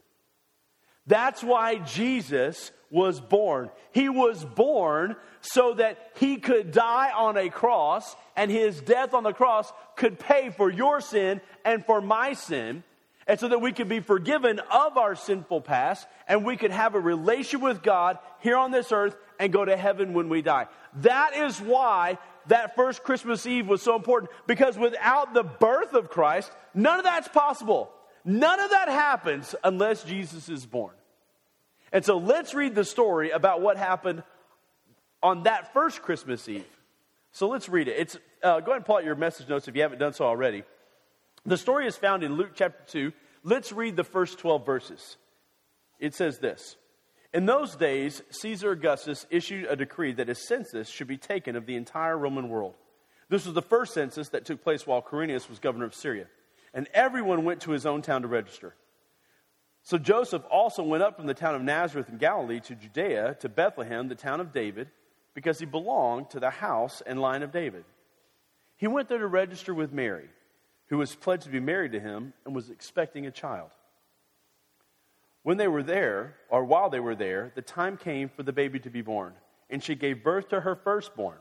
That's 1.07 1.43
why 1.43 1.77
Jesus 1.77 2.71
was 2.91 3.21
born. 3.21 3.71
He 3.93 4.09
was 4.09 4.45
born 4.45 5.17
so 5.41 5.75
that 5.75 5.99
he 6.17 6.37
could 6.37 6.71
die 6.71 7.11
on 7.11 7.37
a 7.37 7.49
cross, 7.49 8.15
and 8.37 8.51
his 8.51 8.81
death 8.81 9.15
on 9.15 9.25
the 9.25 9.33
cross 9.33 9.73
could 9.97 10.19
pay 10.19 10.51
for 10.51 10.71
your 10.71 11.01
sin 11.01 11.41
and 11.65 11.85
for 11.85 12.01
my 12.01 12.35
sin, 12.35 12.85
and 13.27 13.39
so 13.39 13.49
that 13.49 13.61
we 13.61 13.73
could 13.73 13.89
be 13.89 14.01
forgiven 14.01 14.61
of 14.71 14.97
our 14.97 15.15
sinful 15.15 15.61
past, 15.61 16.07
and 16.27 16.45
we 16.45 16.57
could 16.57 16.71
have 16.71 16.95
a 16.95 17.01
relationship 17.01 17.61
with 17.61 17.83
God 17.83 18.19
here 18.41 18.57
on 18.57 18.71
this 18.71 18.93
earth 18.93 19.17
and 19.39 19.53
go 19.53 19.65
to 19.65 19.77
heaven 19.77 20.13
when 20.15 20.29
we 20.29 20.43
die. 20.43 20.67
That 20.97 21.37
is 21.37 21.61
why 21.61 22.19
that 22.47 22.75
first 22.75 23.03
Christmas 23.03 23.47
Eve 23.47 23.69
was 23.69 23.83
so 23.83 23.95
important, 23.95 24.31
because 24.47 24.77
without 24.77 25.35
the 25.35 25.45
birth 25.45 25.95
of 25.95 26.11
Christ, 26.11 26.51
none 26.75 26.99
of 26.99 27.05
that's 27.05 27.29
possible. 27.29 27.91
None 28.25 28.61
of 28.61 28.71
that 28.71 28.89
happens 28.89 29.55
unless 29.65 30.05
Jesus 30.05 30.49
is 30.49 30.67
born. 30.67 30.95
And 31.93 32.05
so 32.05 32.19
let's 32.19 32.55
read 32.55 32.75
the 32.75 32.85
story 32.85 33.31
about 33.31 33.61
what 33.61 33.77
happened 33.77 34.23
on 35.23 35.45
that 35.45 35.73
first 35.73 36.03
Christmas 36.03 36.49
Eve. 36.49 36.67
So 37.33 37.49
let's 37.49 37.69
read 37.69 37.89
it. 37.89 37.99
It's, 37.99 38.17
uh, 38.43 38.61
go 38.61 38.73
ahead 38.73 38.77
and 38.77 38.85
pull 38.85 38.97
out 38.97 39.05
your 39.05 39.15
message 39.15 39.49
notes 39.49 39.69
if 39.69 39.77
you 39.77 39.83
haven't 39.83 39.99
done 39.99 40.13
so 40.13 40.25
already. 40.25 40.65
The 41.45 41.57
story 41.57 41.87
is 41.87 41.97
found 41.97 42.23
in 42.23 42.37
Luke 42.37 42.53
chapter 42.55 42.85
2. 42.87 43.13
Let's 43.43 43.73
read 43.73 43.97
the 43.97 44.05
first 44.05 44.39
12 44.39 44.65
verses. 44.65 45.17
It 45.99 46.15
says 46.15 46.39
this 46.39 46.77
In 47.33 47.47
those 47.47 47.75
days, 47.77 48.23
Caesar 48.31 48.73
Augustus 48.73 49.27
issued 49.31 49.67
a 49.67 49.77
decree 49.77 50.13
that 50.15 50.29
a 50.29 50.35
census 50.35 50.89
should 50.89 51.09
be 51.09 51.19
taken 51.19 51.57
of 51.57 51.67
the 51.67 51.77
entire 51.77 52.17
Roman 52.17 52.49
world. 52.49 52.75
This 53.29 53.47
was 53.47 53.55
the 53.55 53.63
first 53.63 53.95
census 53.95 54.29
that 54.31 54.45
took 54.45 54.63
place 54.63 54.87
while 54.87 55.03
Quirinius 55.03 55.49
was 55.49 55.59
governor 55.59 55.87
of 55.87 55.95
Syria. 55.95 56.27
And 56.75 56.89
everyone 56.95 57.45
went 57.45 57.63
to 57.63 57.73
his 57.73 57.87
own 57.87 58.03
town 58.03 58.23
to 58.23 58.29
register. 58.29 58.75
So 59.83 59.99
Joseph 59.99 60.45
also 60.51 60.83
went 60.83 61.03
up 61.03 61.17
from 61.17 61.27
the 61.27 61.35
town 61.35 61.55
of 61.55 61.63
Nazareth 61.63 62.09
in 62.09 62.19
Galilee 62.19 62.61
to 62.61 62.75
Judea, 62.75 63.37
to 63.41 63.49
Bethlehem, 63.49 64.09
the 64.09 64.15
town 64.15 64.41
of 64.41 64.53
David, 64.53 64.91
because 65.35 65.59
he 65.59 65.67
belonged 65.67 66.31
to 66.31 66.41
the 66.41 66.51
house 66.51 67.03
and 67.05 67.21
line 67.21 67.43
of 67.43 67.51
David. 67.51 67.85
He 68.77 68.87
went 68.87 69.09
there 69.09 69.19
to 69.19 69.27
register 69.27 69.75
with 69.75 69.93
Mary, 69.93 70.29
who 70.89 70.99
was 70.99 71.15
pledged 71.15 71.45
to 71.45 71.51
be 71.51 71.61
married 71.61 71.93
to 71.93 72.01
him 72.01 72.33
and 72.45 72.55
was 72.55 72.71
expecting 72.71 73.27
a 73.27 73.31
child. 73.31 73.71
When 75.43 75.57
they 75.57 75.69
were 75.69 75.83
there, 75.83 76.37
or 76.49 76.65
while 76.65 76.91
they 76.91 77.01
were 77.01 77.17
there, 77.17 77.51
the 77.55 77.63
time 77.63 77.97
came 77.97 78.29
for 78.29 78.43
the 78.43 78.53
baby 78.53 78.79
to 78.81 78.91
be 78.91 79.03
born, 79.03 79.33
and 79.71 79.83
she 79.83 79.95
gave 79.95 80.23
birth 80.23 80.51
to 80.51 80.61
her 80.61 80.77
firstborn, 80.77 81.39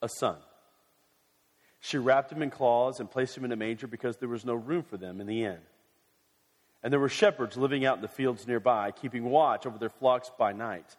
a 0.00 0.08
son. 0.08 0.38
She 1.78 1.98
wrapped 1.98 2.32
him 2.32 2.42
in 2.42 2.50
cloths 2.50 3.00
and 3.00 3.10
placed 3.10 3.36
him 3.36 3.44
in 3.44 3.52
a 3.52 3.56
manger 3.56 3.86
because 3.86 4.16
there 4.16 4.28
was 4.28 4.44
no 4.44 4.54
room 4.54 4.82
for 4.82 4.96
them 4.96 5.20
in 5.20 5.26
the 5.26 5.44
inn. 5.44 5.58
And 6.82 6.92
there 6.92 7.00
were 7.00 7.08
shepherds 7.08 7.56
living 7.56 7.84
out 7.84 7.96
in 7.96 8.02
the 8.02 8.08
fields 8.08 8.46
nearby, 8.46 8.90
keeping 8.90 9.24
watch 9.24 9.66
over 9.66 9.78
their 9.78 9.88
flocks 9.88 10.30
by 10.36 10.52
night. 10.52 10.96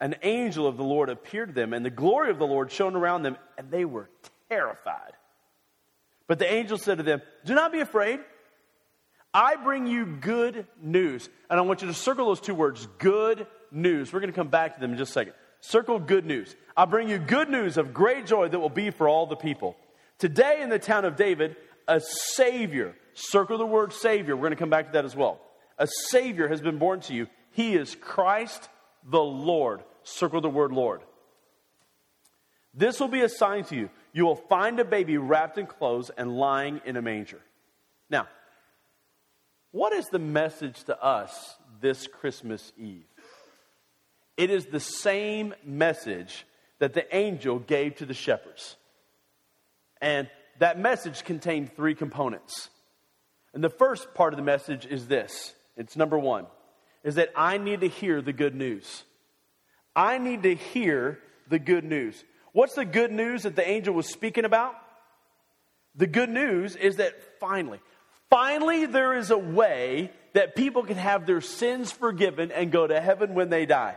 An 0.00 0.16
angel 0.22 0.66
of 0.66 0.76
the 0.76 0.84
Lord 0.84 1.08
appeared 1.08 1.50
to 1.50 1.54
them, 1.54 1.72
and 1.72 1.84
the 1.84 1.90
glory 1.90 2.30
of 2.30 2.38
the 2.38 2.46
Lord 2.46 2.72
shone 2.72 2.96
around 2.96 3.22
them, 3.22 3.36
and 3.56 3.70
they 3.70 3.84
were 3.84 4.10
terrified. 4.48 5.12
But 6.26 6.38
the 6.38 6.52
angel 6.52 6.78
said 6.78 6.98
to 6.98 7.04
them, 7.04 7.22
Do 7.44 7.54
not 7.54 7.72
be 7.72 7.80
afraid. 7.80 8.20
I 9.32 9.56
bring 9.56 9.86
you 9.86 10.06
good 10.06 10.66
news. 10.80 11.28
And 11.50 11.58
I 11.58 11.62
want 11.62 11.82
you 11.82 11.88
to 11.88 11.94
circle 11.94 12.26
those 12.26 12.40
two 12.40 12.54
words 12.54 12.86
good 12.98 13.46
news. 13.70 14.12
We're 14.12 14.20
going 14.20 14.32
to 14.32 14.36
come 14.36 14.48
back 14.48 14.74
to 14.74 14.80
them 14.80 14.92
in 14.92 14.98
just 14.98 15.10
a 15.10 15.14
second. 15.14 15.34
Circle 15.60 15.98
good 16.00 16.24
news. 16.24 16.54
I 16.76 16.84
bring 16.84 17.08
you 17.08 17.18
good 17.18 17.50
news 17.50 17.76
of 17.76 17.92
great 17.92 18.26
joy 18.26 18.48
that 18.48 18.58
will 18.58 18.68
be 18.68 18.90
for 18.90 19.08
all 19.08 19.26
the 19.26 19.36
people. 19.36 19.76
Today 20.18 20.60
in 20.62 20.68
the 20.68 20.78
town 20.78 21.04
of 21.04 21.16
David, 21.16 21.56
a 21.88 22.00
Savior 22.00 22.94
Circle 23.14 23.58
the 23.58 23.66
word 23.66 23.92
Savior. 23.92 24.36
We're 24.36 24.42
going 24.42 24.50
to 24.52 24.56
come 24.56 24.70
back 24.70 24.86
to 24.86 24.92
that 24.94 25.04
as 25.04 25.16
well. 25.16 25.40
A 25.78 25.86
Savior 25.86 26.48
has 26.48 26.60
been 26.60 26.78
born 26.78 27.00
to 27.02 27.14
you. 27.14 27.28
He 27.52 27.74
is 27.74 27.96
Christ 28.00 28.68
the 29.08 29.22
Lord. 29.22 29.82
Circle 30.02 30.40
the 30.40 30.50
word 30.50 30.72
Lord. 30.72 31.00
This 32.74 32.98
will 32.98 33.08
be 33.08 33.20
a 33.20 33.28
sign 33.28 33.64
to 33.64 33.76
you. 33.76 33.90
You 34.14 34.24
will 34.24 34.36
find 34.36 34.78
a 34.78 34.84
baby 34.84 35.18
wrapped 35.18 35.58
in 35.58 35.66
clothes 35.66 36.10
and 36.16 36.38
lying 36.38 36.80
in 36.86 36.96
a 36.96 37.02
manger. 37.02 37.40
Now, 38.08 38.28
what 39.72 39.92
is 39.92 40.06
the 40.06 40.20
message 40.20 40.84
to 40.84 41.02
us 41.02 41.56
this 41.80 42.06
Christmas 42.06 42.72
Eve? 42.78 43.04
It 44.36 44.50
is 44.50 44.66
the 44.66 44.78
same 44.78 45.52
message 45.64 46.46
that 46.78 46.94
the 46.94 47.14
angel 47.14 47.58
gave 47.58 47.96
to 47.96 48.06
the 48.06 48.14
shepherds. 48.14 48.76
And 50.00 50.30
that 50.60 50.78
message 50.78 51.24
contained 51.24 51.74
three 51.74 51.96
components. 51.96 52.70
And 53.52 53.64
the 53.64 53.68
first 53.68 54.14
part 54.14 54.32
of 54.32 54.36
the 54.36 54.44
message 54.44 54.86
is 54.86 55.08
this 55.08 55.54
it's 55.76 55.96
number 55.96 56.18
one, 56.18 56.46
is 57.02 57.16
that 57.16 57.30
I 57.34 57.58
need 57.58 57.80
to 57.80 57.88
hear 57.88 58.22
the 58.22 58.32
good 58.32 58.54
news. 58.54 59.02
I 59.96 60.18
need 60.18 60.44
to 60.44 60.54
hear 60.54 61.18
the 61.48 61.58
good 61.58 61.84
news. 61.84 62.22
What's 62.54 62.76
the 62.76 62.84
good 62.84 63.10
news 63.10 63.42
that 63.42 63.56
the 63.56 63.68
angel 63.68 63.94
was 63.94 64.08
speaking 64.08 64.44
about? 64.44 64.76
The 65.96 66.06
good 66.06 66.30
news 66.30 66.76
is 66.76 66.96
that 66.96 67.12
finally, 67.40 67.80
finally, 68.30 68.86
there 68.86 69.12
is 69.12 69.32
a 69.32 69.36
way 69.36 70.12
that 70.34 70.54
people 70.54 70.84
can 70.84 70.96
have 70.96 71.26
their 71.26 71.40
sins 71.40 71.90
forgiven 71.90 72.52
and 72.52 72.70
go 72.70 72.86
to 72.86 73.00
heaven 73.00 73.34
when 73.34 73.50
they 73.50 73.66
die. 73.66 73.96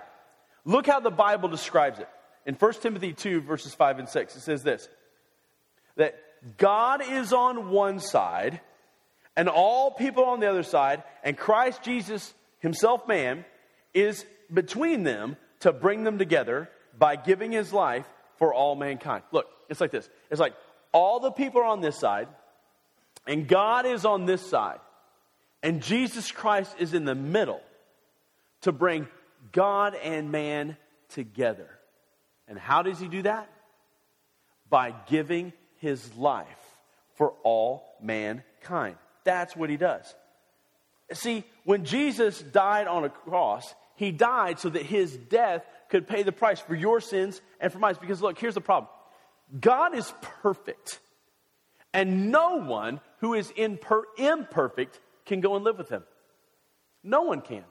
Look 0.66 0.88
how 0.88 1.00
the 1.00 1.12
Bible 1.12 1.50
describes 1.50 2.00
it. 2.00 2.10
In 2.48 2.56
1 2.56 2.74
Timothy 2.74 3.14
2, 3.14 3.42
verses 3.42 3.76
5 3.76 4.00
and 4.00 4.10
6, 4.10 4.36
it 4.36 4.42
says 4.42 4.64
this 4.64 4.90
that 5.96 6.16
God 6.58 7.04
is 7.08 7.34
on 7.34 7.70
one 7.70 8.00
side 8.00 8.60
and 9.36 9.50
all 9.50 9.92
people 9.92 10.26
on 10.26 10.40
the 10.40 10.50
other 10.50 10.64
side, 10.64 11.04
and 11.24 11.38
Christ 11.38 11.84
Jesus, 11.84 12.34
himself 12.58 13.08
man, 13.08 13.46
is 13.94 14.26
between 14.52 15.04
them 15.04 15.38
to 15.60 15.72
bring 15.72 16.04
them 16.04 16.18
together 16.18 16.72
by 16.98 17.18
giving 17.18 17.52
his 17.52 17.72
life 17.72 18.08
for 18.38 18.54
all 18.54 18.76
mankind. 18.76 19.24
Look, 19.32 19.48
it's 19.70 19.82
like 19.82 19.92
this 19.92 20.10
it's 20.30 20.40
like 20.40 20.54
all 20.92 21.20
the 21.20 21.32
people 21.32 21.62
are 21.62 21.66
on 21.66 21.82
this 21.82 21.98
side, 21.98 22.28
and 23.26 23.48
God 23.48 23.86
is 23.86 24.06
on 24.06 24.26
this 24.26 24.42
side, 24.42 24.80
and 25.62 25.82
Jesus 25.82 26.32
Christ 26.32 26.76
is 26.80 26.94
in 26.94 27.06
the 27.06 27.16
middle 27.16 27.62
to 28.62 28.72
bring 28.72 29.08
God 29.52 29.96
and 29.96 30.32
man 30.32 30.78
together. 31.10 31.70
And 32.48 32.58
how 32.58 32.82
does 32.82 33.00
he 33.00 33.08
do 33.08 33.24
that? 33.24 33.50
By 34.70 34.94
giving 35.08 35.54
his 35.78 36.14
life 36.16 36.48
for 37.16 37.34
all 37.44 37.84
mankind. 38.02 38.96
That's 39.24 39.56
what 39.56 39.70
he 39.70 39.78
does. 39.78 40.16
See, 41.14 41.44
when 41.64 41.86
Jesus 41.86 42.42
died 42.42 42.88
on 42.88 43.06
a 43.06 43.10
cross, 43.10 43.74
he 43.96 44.12
died 44.12 44.60
so 44.60 44.70
that 44.70 44.84
his 44.84 45.16
death 45.16 45.66
could 45.90 46.08
pay 46.08 46.24
the 46.24 46.32
price 46.32 46.60
for 46.60 46.76
your 46.76 47.00
sins 47.02 47.42
and 47.60 47.72
for 47.72 47.80
mine. 47.80 47.96
Because 48.00 48.22
look, 48.22 48.40
here's 48.40 48.56
the 48.56 48.62
problem 48.62 48.92
God 49.60 49.96
is 49.96 50.14
perfect, 50.42 51.00
and 51.94 52.32
no 52.32 52.58
one 52.58 53.00
who 53.20 53.34
is 53.34 53.52
imper- 53.52 54.04
imperfect 54.18 55.00
can 55.26 55.42
go 55.42 55.56
and 55.56 55.64
live 55.64 55.78
with 55.78 55.90
him. 55.90 56.04
No 57.04 57.24
one 57.24 57.42
can. 57.42 57.64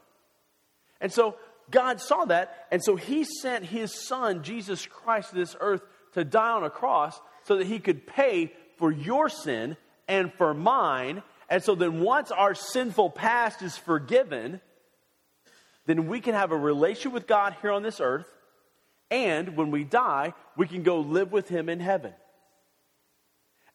And 1.01 1.13
so 1.13 1.37
God 1.71 2.01
saw 2.01 2.25
that, 2.27 2.67
and 2.71 2.83
so 2.83 2.97
he 2.97 3.25
sent 3.25 3.65
his 3.65 3.93
son, 3.93 4.43
Jesus 4.43 4.87
Christ, 4.87 5.31
to 5.31 5.37
this 5.37 5.57
earth 5.61 5.83
to 6.13 6.25
die 6.25 6.53
on 6.53 6.65
a 6.65 6.71
cross 6.71 7.21
so 7.45 7.57
that 7.57 7.67
he 7.67 7.79
could 7.79 8.07
pay 8.07 8.53
for 8.79 8.91
your 8.91 9.29
sin 9.29 9.77
and 10.09 10.33
for 10.35 10.55
mine 10.55 11.23
and 11.49 11.63
so 11.63 11.75
then, 11.75 12.01
once 12.01 12.31
our 12.31 12.55
sinful 12.55 13.11
past 13.11 13.63
is 13.63 13.77
forgiven, 13.77 14.61
then 15.87 16.09
we 16.09 16.21
can 16.21 16.35
have 16.35 16.53
a 16.53 16.57
relationship 16.57 17.13
with 17.13 17.27
God 17.27 17.57
here 17.63 17.73
on 17.73 17.83
this 17.83 18.01
earth. 18.01 18.31
And 19.11 19.57
when 19.57 19.71
we 19.71 19.85
die, 19.85 20.35
we 20.57 20.67
can 20.67 20.83
go 20.83 21.01
live 21.01 21.33
with 21.33 21.49
Him 21.49 21.69
in 21.69 21.81
heaven. 21.81 22.13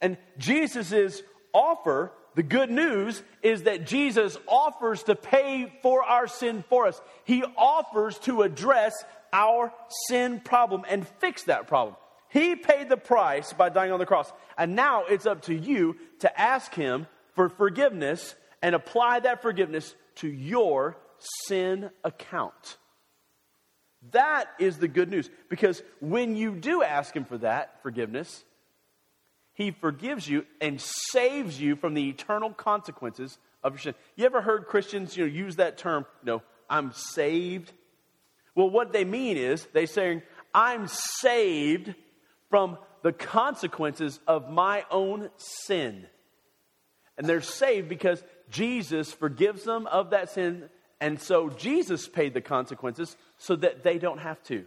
And 0.02 0.18
Jesus' 0.38 1.22
offer, 1.54 2.12
the 2.36 2.44
good 2.44 2.70
news, 2.70 3.22
is 3.42 3.64
that 3.64 3.88
Jesus 3.88 4.38
offers 4.48 5.04
to 5.04 5.16
pay 5.16 5.72
for 5.82 6.04
our 6.04 6.28
sin 6.28 6.64
for 6.68 6.88
us. 6.88 7.02
He 7.24 7.44
offers 7.58 8.18
to 8.20 8.42
address 8.42 8.94
our 9.32 9.72
sin 10.08 10.42
problem 10.42 10.84
and 10.90 11.08
fix 11.20 11.44
that 11.44 11.68
problem. 11.68 11.96
He 12.28 12.56
paid 12.56 12.90
the 12.90 12.98
price 12.98 13.54
by 13.54 13.70
dying 13.70 13.92
on 13.92 14.00
the 14.00 14.06
cross. 14.06 14.32
And 14.58 14.76
now 14.76 15.06
it's 15.06 15.26
up 15.26 15.44
to 15.44 15.54
you 15.54 15.98
to 16.20 16.40
ask 16.40 16.74
Him 16.74 17.08
for 17.36 17.48
forgiveness 17.48 18.36
and 18.62 18.76
apply 18.76 19.22
that 19.22 19.42
forgiveness 19.42 19.96
to 20.16 20.28
your 20.28 20.98
sin 21.46 21.90
account. 22.04 22.78
That 24.12 24.48
is 24.60 24.78
the 24.78 24.88
good 24.88 25.10
news. 25.10 25.30
Because 25.50 25.82
when 26.00 26.36
you 26.36 26.56
do 26.56 26.82
ask 26.84 27.16
Him 27.16 27.26
for 27.26 27.38
that 27.40 27.82
forgiveness, 27.84 28.44
He 29.54 29.72
forgives 29.72 30.28
you 30.28 30.46
and 30.60 30.82
saves 30.82 31.62
you 31.62 31.76
from 31.76 31.94
the 31.94 32.10
eternal 32.10 32.52
consequences 32.52 33.38
of 33.64 33.74
your 33.74 33.80
sin. 33.80 33.96
You 34.16 34.26
ever 34.26 34.42
heard 34.42 34.66
Christians 34.66 35.16
you 35.16 35.26
know, 35.26 35.32
use 35.32 35.58
that 35.58 35.78
term, 35.78 36.06
you 36.24 36.32
know, 36.32 36.42
I'm 36.70 36.94
saved? 36.94 37.72
Well, 38.56 38.70
what 38.70 38.92
they 38.92 39.06
mean 39.06 39.38
is 39.38 39.68
they 39.74 39.86
saying, 39.86 40.24
I'm 40.54 40.88
saved 40.88 41.94
from 42.50 42.78
the 43.04 43.14
consequences 43.14 44.20
of 44.28 44.50
my 44.50 44.86
own 44.90 45.30
sin. 45.38 46.06
And 47.18 47.28
they're 47.28 47.42
saved 47.42 47.88
because 47.88 48.24
Jesus 48.50 49.12
forgives 49.12 49.64
them 49.64 49.88
of 49.88 50.10
that 50.10 50.32
sin 50.32 50.70
and 51.02 51.20
so 51.20 51.50
Jesus 51.50 52.08
paid 52.08 52.36
the 52.36 52.42
consequences 52.42 53.18
so 53.40 53.56
that 53.56 53.84
they 53.84 53.98
don't 53.98 54.20
have 54.20 54.42
to. 54.44 54.66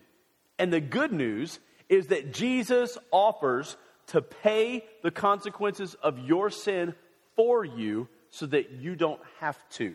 And 0.59 0.73
the 0.73 0.81
good 0.81 1.13
news 1.13 1.61
is 1.89 2.09
that 2.09 2.35
Jesus 2.35 2.99
offers 3.13 3.77
to 4.09 4.21
pay 4.21 4.85
the 5.03 5.13
consequences 5.13 5.95
of 5.95 6.19
your 6.19 6.51
sin 6.51 6.95
for 7.37 7.65
you 7.65 8.09
so 8.31 8.47
that 8.47 8.73
you 8.73 8.97
don't 8.97 9.21
have 9.39 9.57
to. 9.71 9.95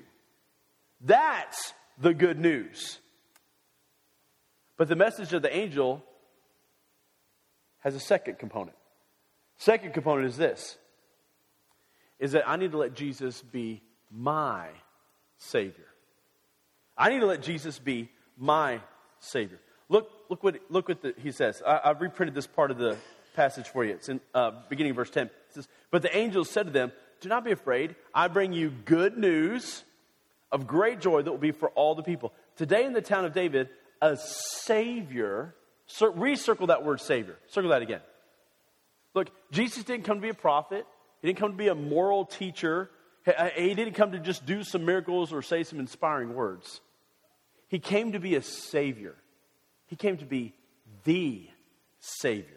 That's 1.02 1.74
the 2.00 2.14
good 2.14 2.40
news. 2.40 3.00
But 4.78 4.88
the 4.88 4.96
message 4.96 5.34
of 5.34 5.42
the 5.42 5.54
angel 5.54 6.02
has 7.80 7.96
a 7.96 8.00
second 8.00 8.40
component. 8.40 8.78
Second 9.58 9.94
component 9.94 10.28
is 10.28 10.38
this 10.38 10.78
is 12.18 12.32
that 12.34 12.48
I 12.48 12.56
need 12.56 12.72
to 12.72 12.78
let 12.78 12.94
Jesus 12.94 13.42
be 13.42 13.82
my 14.10 14.68
savior. 15.38 15.89
I 17.00 17.10
need 17.10 17.22
to 17.22 17.26
let 17.26 17.42
Jesus 17.42 17.80
be 17.80 18.10
my 18.38 18.82
savior. 19.20 19.60
Look, 19.88 20.12
look 20.30 20.44
what, 20.44 20.60
look 20.70 20.90
what 20.90 21.02
the, 21.02 21.16
he 21.18 21.32
says. 21.32 21.64
I, 21.66 21.80
have 21.86 22.02
reprinted 22.02 22.36
this 22.36 22.46
part 22.46 22.72
of 22.72 22.78
the 22.78 22.98
passage 23.36 23.70
for 23.70 23.86
you. 23.86 23.94
It's 23.94 24.10
in 24.10 24.20
uh, 24.36 24.52
beginning 24.70 24.94
verse 24.94 25.10
10. 25.10 25.28
It 25.28 25.34
says, 25.52 25.68
But 25.92 26.02
the 26.02 26.16
angel 26.16 26.44
said 26.44 26.68
to 26.68 26.72
them, 26.72 26.92
Do 27.22 27.30
not 27.30 27.46
be 27.46 27.52
afraid. 27.52 27.96
I 28.14 28.28
bring 28.28 28.52
you 28.52 28.70
good 28.70 29.18
news 29.18 29.84
of 30.52 30.68
great 30.68 31.00
joy 31.00 31.22
that 31.22 31.32
will 31.32 31.38
be 31.38 31.52
for 31.52 31.70
all 31.70 31.96
the 31.96 32.04
people. 32.04 32.34
Today 32.58 32.84
in 32.84 32.92
the 32.92 33.02
town 33.02 33.24
of 33.24 33.34
David, 33.34 33.70
a 34.02 34.18
Savior, 34.18 35.56
recircle 35.90 36.68
that 36.68 36.84
word 36.84 37.00
Savior. 37.00 37.38
Circle 37.48 37.70
that 37.72 37.82
again. 37.82 38.02
Look, 39.14 39.30
Jesus 39.52 39.86
didn't 39.86 40.04
come 40.04 40.18
to 40.18 40.22
be 40.22 40.30
a 40.30 40.34
prophet, 40.34 40.86
He 41.22 41.28
didn't 41.28 41.40
come 41.40 41.52
to 41.52 41.58
be 41.58 41.70
a 41.70 41.76
moral 41.76 42.26
teacher, 42.26 42.90
He 43.56 43.74
didn't 43.74 43.94
come 43.94 44.12
to 44.12 44.20
just 44.20 44.46
do 44.46 44.64
some 44.64 44.86
miracles 44.86 45.32
or 45.32 45.42
say 45.42 45.64
some 45.64 45.80
inspiring 45.80 46.36
words. 46.36 46.82
He 47.70 47.80
came 47.80 48.12
to 48.12 48.20
be 48.20 48.36
a 48.36 48.42
Savior, 48.42 49.16
He 49.88 49.96
came 49.96 50.18
to 50.18 50.26
be 50.26 50.54
the 51.06 51.48
Savior. 52.00 52.56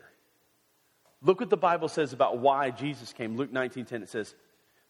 Look 1.25 1.38
what 1.38 1.50
the 1.50 1.57
Bible 1.57 1.88
says 1.88 2.12
about 2.12 2.38
why 2.38 2.71
Jesus 2.71 3.12
came. 3.12 3.37
Luke 3.37 3.52
19 3.52 3.85
10, 3.85 4.02
it 4.02 4.11
says, 4.11 4.35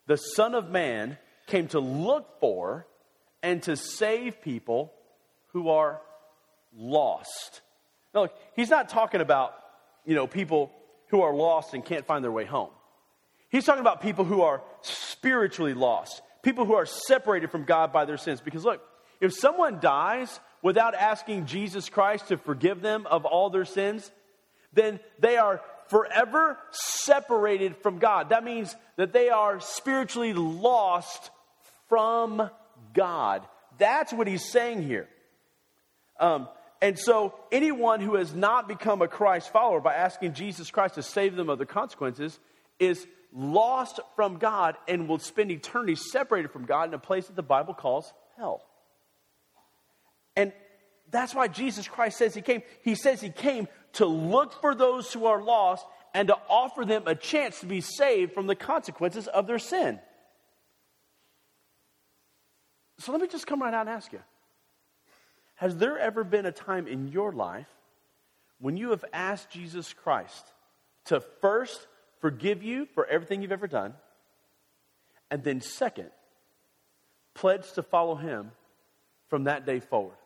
The 0.06 0.16
Son 0.16 0.54
of 0.54 0.70
Man 0.70 1.18
came 1.46 1.68
to 1.68 1.80
look 1.80 2.40
for 2.40 2.86
and 3.42 3.62
to 3.64 3.76
save 3.76 4.40
people 4.40 4.92
who 5.48 5.68
are 5.68 6.00
lost. 6.74 7.60
Now, 8.14 8.22
look, 8.22 8.34
he's 8.54 8.70
not 8.70 8.88
talking 8.88 9.20
about, 9.20 9.54
you 10.06 10.14
know, 10.14 10.26
people 10.26 10.72
who 11.08 11.20
are 11.20 11.34
lost 11.34 11.74
and 11.74 11.84
can't 11.84 12.06
find 12.06 12.24
their 12.24 12.32
way 12.32 12.44
home. 12.44 12.70
He's 13.50 13.64
talking 13.64 13.82
about 13.82 14.00
people 14.00 14.24
who 14.24 14.42
are 14.42 14.62
spiritually 14.80 15.74
lost, 15.74 16.22
people 16.42 16.64
who 16.64 16.74
are 16.74 16.86
separated 16.86 17.50
from 17.50 17.64
God 17.64 17.92
by 17.92 18.06
their 18.06 18.16
sins. 18.16 18.40
Because 18.40 18.64
look, 18.64 18.82
if 19.22 19.32
someone 19.32 19.78
dies 19.78 20.40
without 20.62 20.96
asking 20.96 21.46
Jesus 21.46 21.88
Christ 21.88 22.28
to 22.28 22.36
forgive 22.36 22.82
them 22.82 23.06
of 23.06 23.24
all 23.24 23.50
their 23.50 23.64
sins, 23.64 24.10
then 24.72 24.98
they 25.20 25.36
are 25.36 25.60
forever 25.86 26.58
separated 26.72 27.76
from 27.76 28.00
God. 28.00 28.30
That 28.30 28.42
means 28.42 28.74
that 28.96 29.12
they 29.12 29.28
are 29.30 29.60
spiritually 29.60 30.32
lost 30.32 31.30
from 31.88 32.50
God. 32.92 33.46
That's 33.78 34.12
what 34.12 34.26
he's 34.26 34.50
saying 34.50 34.82
here. 34.82 35.08
Um, 36.18 36.48
and 36.80 36.98
so, 36.98 37.32
anyone 37.52 38.00
who 38.00 38.16
has 38.16 38.34
not 38.34 38.66
become 38.66 39.02
a 39.02 39.08
Christ 39.08 39.52
follower 39.52 39.80
by 39.80 39.94
asking 39.94 40.34
Jesus 40.34 40.72
Christ 40.72 40.96
to 40.96 41.02
save 41.02 41.36
them 41.36 41.48
of 41.48 41.58
the 41.58 41.66
consequences 41.66 42.40
is 42.80 43.06
lost 43.32 44.00
from 44.16 44.38
God 44.38 44.74
and 44.88 45.08
will 45.08 45.20
spend 45.20 45.52
eternity 45.52 45.94
separated 45.94 46.50
from 46.50 46.64
God 46.64 46.88
in 46.88 46.94
a 46.94 46.98
place 46.98 47.28
that 47.28 47.36
the 47.36 47.42
Bible 47.42 47.72
calls 47.72 48.12
hell. 48.36 48.64
That's 51.12 51.34
why 51.34 51.46
Jesus 51.46 51.86
Christ 51.86 52.18
says 52.18 52.34
he 52.34 52.40
came. 52.40 52.62
He 52.82 52.94
says 52.96 53.20
he 53.20 53.30
came 53.30 53.68
to 53.94 54.06
look 54.06 54.60
for 54.60 54.74
those 54.74 55.12
who 55.12 55.26
are 55.26 55.42
lost 55.42 55.86
and 56.14 56.28
to 56.28 56.36
offer 56.48 56.84
them 56.84 57.04
a 57.06 57.14
chance 57.14 57.60
to 57.60 57.66
be 57.66 57.82
saved 57.82 58.32
from 58.32 58.46
the 58.46 58.56
consequences 58.56 59.28
of 59.28 59.46
their 59.46 59.58
sin. 59.58 60.00
So 62.98 63.12
let 63.12 63.20
me 63.20 63.28
just 63.28 63.46
come 63.46 63.60
right 63.60 63.74
out 63.74 63.82
and 63.82 63.90
ask 63.90 64.12
you 64.12 64.20
Has 65.56 65.76
there 65.76 65.98
ever 65.98 66.24
been 66.24 66.46
a 66.46 66.52
time 66.52 66.86
in 66.86 67.08
your 67.08 67.30
life 67.30 67.68
when 68.58 68.78
you 68.78 68.90
have 68.90 69.04
asked 69.12 69.50
Jesus 69.50 69.92
Christ 69.92 70.46
to 71.06 71.20
first 71.42 71.86
forgive 72.20 72.62
you 72.62 72.86
for 72.94 73.04
everything 73.04 73.42
you've 73.42 73.52
ever 73.52 73.66
done, 73.66 73.92
and 75.30 75.42
then 75.44 75.60
second, 75.60 76.10
pledge 77.34 77.70
to 77.72 77.82
follow 77.82 78.14
him 78.14 78.52
from 79.28 79.44
that 79.44 79.66
day 79.66 79.80
forward? 79.80 80.16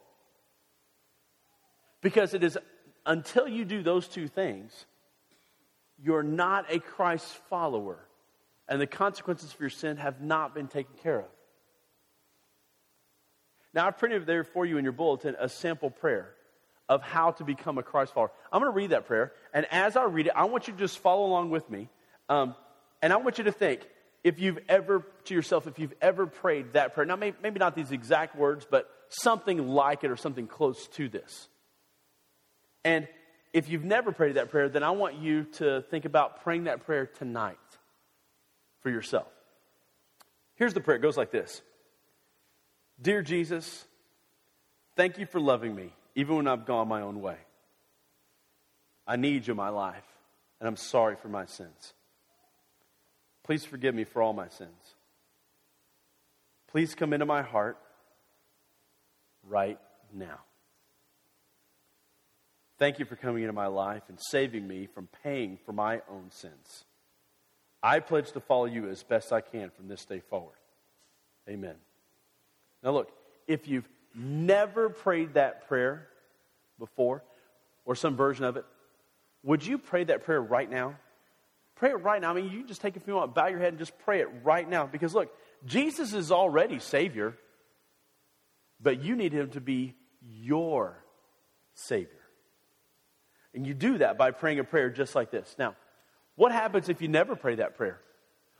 Because 2.02 2.34
it 2.34 2.44
is 2.44 2.58
until 3.04 3.48
you 3.48 3.64
do 3.64 3.82
those 3.82 4.08
two 4.08 4.28
things, 4.28 4.86
you're 6.02 6.22
not 6.22 6.72
a 6.72 6.78
Christ 6.78 7.26
follower, 7.48 7.98
and 8.68 8.80
the 8.80 8.86
consequences 8.86 9.52
for 9.52 9.62
your 9.62 9.70
sin 9.70 9.96
have 9.96 10.20
not 10.20 10.54
been 10.54 10.68
taken 10.68 10.94
care 11.02 11.20
of. 11.20 11.30
Now, 13.72 13.86
I've 13.86 13.98
printed 13.98 14.26
there 14.26 14.44
for 14.44 14.64
you 14.66 14.78
in 14.78 14.84
your 14.84 14.92
bulletin 14.92 15.36
a 15.38 15.48
sample 15.48 15.90
prayer 15.90 16.32
of 16.88 17.02
how 17.02 17.32
to 17.32 17.44
become 17.44 17.78
a 17.78 17.82
Christ 17.82 18.14
follower. 18.14 18.30
I'm 18.52 18.60
going 18.60 18.72
to 18.72 18.76
read 18.76 18.90
that 18.90 19.06
prayer, 19.06 19.32
and 19.52 19.66
as 19.70 19.96
I 19.96 20.04
read 20.04 20.26
it, 20.26 20.32
I 20.34 20.44
want 20.44 20.66
you 20.66 20.72
to 20.72 20.78
just 20.78 20.98
follow 20.98 21.26
along 21.26 21.50
with 21.50 21.68
me. 21.70 21.88
Um, 22.28 22.54
and 23.02 23.12
I 23.12 23.16
want 23.16 23.38
you 23.38 23.44
to 23.44 23.52
think 23.52 23.86
if 24.24 24.40
you've 24.40 24.58
ever, 24.68 25.06
to 25.24 25.34
yourself, 25.34 25.66
if 25.66 25.78
you've 25.78 25.94
ever 26.00 26.26
prayed 26.26 26.72
that 26.72 26.94
prayer. 26.94 27.06
Now, 27.06 27.16
maybe 27.16 27.58
not 27.58 27.76
these 27.76 27.92
exact 27.92 28.34
words, 28.34 28.66
but 28.68 28.90
something 29.08 29.68
like 29.68 30.02
it 30.02 30.10
or 30.10 30.16
something 30.16 30.46
close 30.46 30.88
to 30.88 31.08
this. 31.08 31.48
And 32.86 33.08
if 33.52 33.68
you've 33.68 33.84
never 33.84 34.12
prayed 34.12 34.36
that 34.36 34.48
prayer, 34.48 34.68
then 34.68 34.84
I 34.84 34.92
want 34.92 35.16
you 35.16 35.42
to 35.54 35.82
think 35.90 36.04
about 36.04 36.44
praying 36.44 36.64
that 36.64 36.86
prayer 36.86 37.04
tonight 37.04 37.58
for 38.80 38.90
yourself. 38.90 39.26
Here's 40.54 40.72
the 40.72 40.80
prayer 40.80 40.96
it 40.96 41.00
goes 41.00 41.16
like 41.16 41.32
this 41.32 41.62
Dear 43.02 43.22
Jesus, 43.22 43.84
thank 44.94 45.18
you 45.18 45.26
for 45.26 45.40
loving 45.40 45.74
me, 45.74 45.92
even 46.14 46.36
when 46.36 46.46
I've 46.46 46.64
gone 46.64 46.86
my 46.86 47.02
own 47.02 47.20
way. 47.20 47.38
I 49.04 49.16
need 49.16 49.48
you 49.48 49.52
in 49.52 49.56
my 49.56 49.70
life, 49.70 50.06
and 50.60 50.68
I'm 50.68 50.76
sorry 50.76 51.16
for 51.16 51.28
my 51.28 51.46
sins. 51.46 51.92
Please 53.42 53.64
forgive 53.64 53.96
me 53.96 54.04
for 54.04 54.22
all 54.22 54.32
my 54.32 54.48
sins. 54.48 54.94
Please 56.68 56.94
come 56.94 57.12
into 57.12 57.26
my 57.26 57.42
heart 57.42 57.78
right 59.42 59.80
now. 60.14 60.45
Thank 62.78 62.98
you 62.98 63.04
for 63.04 63.16
coming 63.16 63.42
into 63.42 63.52
my 63.52 63.68
life 63.68 64.02
and 64.08 64.18
saving 64.20 64.66
me 64.66 64.86
from 64.86 65.08
paying 65.22 65.58
for 65.64 65.72
my 65.72 66.02
own 66.10 66.30
sins. 66.30 66.84
I 67.82 68.00
pledge 68.00 68.32
to 68.32 68.40
follow 68.40 68.66
you 68.66 68.88
as 68.88 69.02
best 69.02 69.32
I 69.32 69.40
can 69.40 69.70
from 69.70 69.88
this 69.88 70.04
day 70.04 70.20
forward. 70.20 70.56
Amen. 71.48 71.76
Now, 72.82 72.90
look, 72.90 73.10
if 73.46 73.68
you've 73.68 73.88
never 74.14 74.88
prayed 74.88 75.34
that 75.34 75.68
prayer 75.68 76.08
before, 76.78 77.22
or 77.86 77.94
some 77.94 78.16
version 78.16 78.44
of 78.44 78.56
it, 78.56 78.64
would 79.42 79.64
you 79.64 79.78
pray 79.78 80.04
that 80.04 80.24
prayer 80.24 80.42
right 80.42 80.68
now? 80.68 80.96
Pray 81.76 81.90
it 81.90 82.02
right 82.02 82.20
now. 82.20 82.30
I 82.30 82.34
mean, 82.34 82.50
you 82.50 82.66
just 82.66 82.80
take 82.80 82.96
a 82.96 83.00
few 83.00 83.14
moments, 83.14 83.34
bow 83.34 83.46
your 83.46 83.60
head, 83.60 83.68
and 83.68 83.78
just 83.78 83.96
pray 84.00 84.20
it 84.20 84.28
right 84.42 84.68
now. 84.68 84.86
Because 84.86 85.14
look, 85.14 85.32
Jesus 85.64 86.12
is 86.12 86.32
already 86.32 86.78
Savior, 86.80 87.36
but 88.80 89.02
you 89.02 89.14
need 89.14 89.32
Him 89.32 89.50
to 89.50 89.60
be 89.60 89.94
your 90.22 91.02
Savior. 91.74 92.10
And 93.56 93.66
you 93.66 93.74
do 93.74 93.98
that 93.98 94.18
by 94.18 94.30
praying 94.30 94.58
a 94.60 94.64
prayer 94.64 94.90
just 94.90 95.14
like 95.14 95.30
this. 95.30 95.56
Now, 95.58 95.74
what 96.36 96.52
happens 96.52 96.90
if 96.90 97.00
you 97.00 97.08
never 97.08 97.34
pray 97.34 97.56
that 97.56 97.76
prayer? 97.76 97.98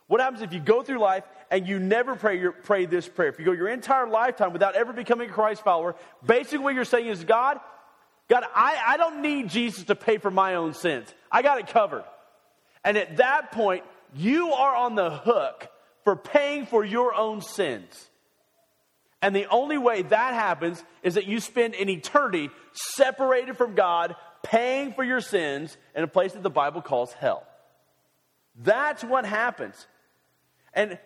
What 0.08 0.20
happens 0.20 0.40
if 0.40 0.52
you 0.52 0.60
go 0.60 0.82
through 0.82 1.00
life 1.00 1.24
and 1.50 1.68
you 1.68 1.78
never 1.78 2.16
pray, 2.16 2.40
your, 2.40 2.52
pray 2.52 2.86
this 2.86 3.06
prayer? 3.06 3.28
If 3.28 3.38
you 3.38 3.44
go 3.44 3.52
your 3.52 3.68
entire 3.68 4.08
lifetime 4.08 4.52
without 4.52 4.74
ever 4.74 4.92
becoming 4.92 5.28
a 5.28 5.32
Christ 5.32 5.62
follower, 5.62 5.96
basically 6.24 6.60
what 6.60 6.74
you're 6.74 6.84
saying 6.84 7.08
is, 7.08 7.24
God, 7.24 7.60
God, 8.28 8.44
I, 8.54 8.78
I 8.86 8.96
don't 8.96 9.20
need 9.20 9.50
Jesus 9.50 9.84
to 9.84 9.94
pay 9.94 10.16
for 10.18 10.30
my 10.30 10.54
own 10.54 10.74
sins. 10.74 11.12
I 11.30 11.42
got 11.42 11.58
it 11.58 11.66
covered. 11.68 12.04
And 12.82 12.96
at 12.96 13.18
that 13.18 13.52
point, 13.52 13.84
you 14.14 14.52
are 14.52 14.74
on 14.74 14.94
the 14.94 15.10
hook 15.10 15.68
for 16.04 16.16
paying 16.16 16.66
for 16.66 16.84
your 16.84 17.14
own 17.14 17.42
sins. 17.42 18.08
And 19.22 19.34
the 19.34 19.46
only 19.46 19.76
way 19.76 20.02
that 20.02 20.34
happens 20.34 20.82
is 21.02 21.14
that 21.14 21.26
you 21.26 21.40
spend 21.40 21.74
an 21.74 21.88
eternity 21.88 22.50
separated 22.72 23.56
from 23.56 23.74
God, 23.74 24.14
paying 24.46 24.92
for 24.92 25.02
your 25.02 25.20
sins 25.20 25.76
in 25.94 26.04
a 26.04 26.06
place 26.06 26.32
that 26.32 26.42
the 26.42 26.50
Bible 26.50 26.80
calls 26.80 27.12
hell. 27.12 27.44
That's 28.54 29.02
what 29.02 29.24
happens. 29.24 29.86
And 30.72 30.98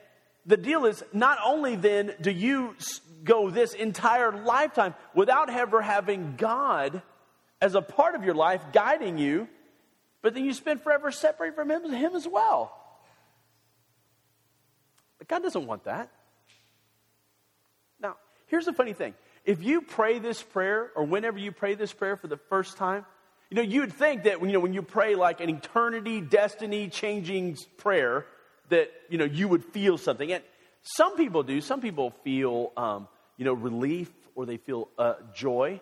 the 0.45 0.59
deal 0.59 0.85
is 0.85 1.03
not 1.13 1.39
only 1.45 1.75
then 1.75 2.15
do 2.21 2.31
you 2.31 2.77
go 3.25 3.49
this 3.49 3.73
entire 3.73 4.33
lifetime 4.33 4.95
without 5.15 5.49
ever 5.49 5.81
having 5.81 6.35
God 6.37 7.01
as 7.63 7.75
a 7.75 7.83
part 7.83 8.15
of 8.15 8.25
your 8.25 8.35
life 8.35 8.63
guiding 8.73 9.17
you, 9.17 9.49
but 10.21 10.35
then 10.35 10.45
you 10.45 10.53
spend 10.53 10.83
forever 10.83 11.11
separated 11.11 11.55
from 11.55 11.71
Him, 11.71 11.91
him 11.91 12.15
as 12.15 12.29
well. 12.29 12.77
But 15.19 15.29
God 15.29 15.43
doesn't 15.43 15.67
want 15.67 15.85
that. 15.85 16.11
Now, 18.01 18.17
here's 18.49 18.67
the 18.67 18.73
funny 18.75 18.93
thing 18.93 19.15
if 19.47 19.63
you 19.63 19.81
pray 19.81 20.19
this 20.19 20.43
prayer, 20.43 20.91
or 20.95 21.05
whenever 21.05 21.39
you 21.39 21.53
pray 21.53 21.75
this 21.75 21.93
prayer 21.93 22.19
for 22.19 22.27
the 22.27 22.37
first 22.37 22.77
time, 22.77 23.07
you 23.51 23.57
know, 23.57 23.63
you'd 23.63 23.93
think 23.93 24.23
that 24.25 24.41
you 24.41 24.53
know, 24.53 24.61
when 24.61 24.73
you 24.73 24.83
pray 24.83 25.17
like 25.17 25.41
an 25.41 25.51
eternity, 25.51 26.21
destiny 26.21 26.89
changing 26.89 27.59
prayer, 27.77 28.27
that 28.69 28.91
you 29.09 29.19
know, 29.19 29.25
you 29.25 29.49
would 29.49 29.65
feel 29.65 29.99
something. 29.99 30.33
And 30.33 30.43
some 30.83 31.17
people 31.17 31.43
do. 31.43 31.61
Some 31.61 31.81
people 31.81 32.11
feel 32.25 32.73
um, 32.77 33.09
you 33.37 33.45
know, 33.45 33.53
relief 33.53 34.11
or 34.35 34.47
they 34.47 34.57
feel 34.57 34.89
uh, 34.99 35.15
joy. 35.35 35.81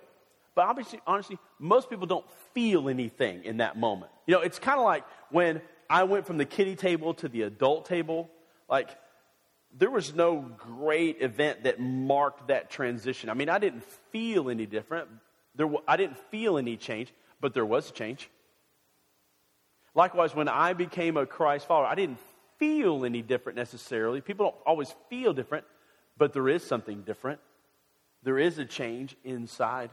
But 0.54 0.66
obviously, 0.66 1.00
honestly, 1.06 1.38
most 1.58 1.90
people 1.90 2.06
don't 2.06 2.28
feel 2.54 2.88
anything 2.88 3.44
in 3.44 3.58
that 3.58 3.76
moment. 3.76 4.10
You 4.26 4.34
know, 4.34 4.40
it's 4.40 4.58
kind 4.58 4.78
of 4.78 4.84
like 4.84 5.04
when 5.30 5.60
I 5.90 6.04
went 6.04 6.26
from 6.26 6.38
the 6.38 6.44
kiddie 6.44 6.76
table 6.76 7.14
to 7.14 7.28
the 7.28 7.42
adult 7.42 7.86
table. 7.86 8.30
Like, 8.68 8.90
there 9.76 9.90
was 9.90 10.14
no 10.14 10.50
great 10.56 11.20
event 11.20 11.64
that 11.64 11.78
marked 11.78 12.48
that 12.48 12.70
transition. 12.70 13.30
I 13.30 13.34
mean, 13.34 13.48
I 13.48 13.58
didn't 13.58 13.84
feel 14.10 14.50
any 14.50 14.66
different. 14.66 15.08
There, 15.54 15.68
I 15.86 15.96
didn't 15.96 16.18
feel 16.30 16.58
any 16.58 16.76
change, 16.76 17.12
but 17.40 17.54
there 17.54 17.66
was 17.66 17.90
a 17.90 17.92
change. 17.92 18.30
Likewise, 19.94 20.34
when 20.34 20.48
I 20.48 20.72
became 20.72 21.16
a 21.16 21.26
Christ 21.26 21.66
follower, 21.66 21.86
I 21.86 21.94
didn't 21.94 22.18
feel 22.58 23.04
any 23.04 23.22
different 23.22 23.56
necessarily. 23.56 24.20
People 24.20 24.46
don't 24.46 24.62
always 24.66 24.94
feel 25.08 25.32
different, 25.32 25.64
but 26.16 26.32
there 26.32 26.48
is 26.48 26.62
something 26.64 27.02
different. 27.02 27.40
There 28.22 28.38
is 28.38 28.58
a 28.58 28.64
change 28.64 29.16
inside. 29.24 29.90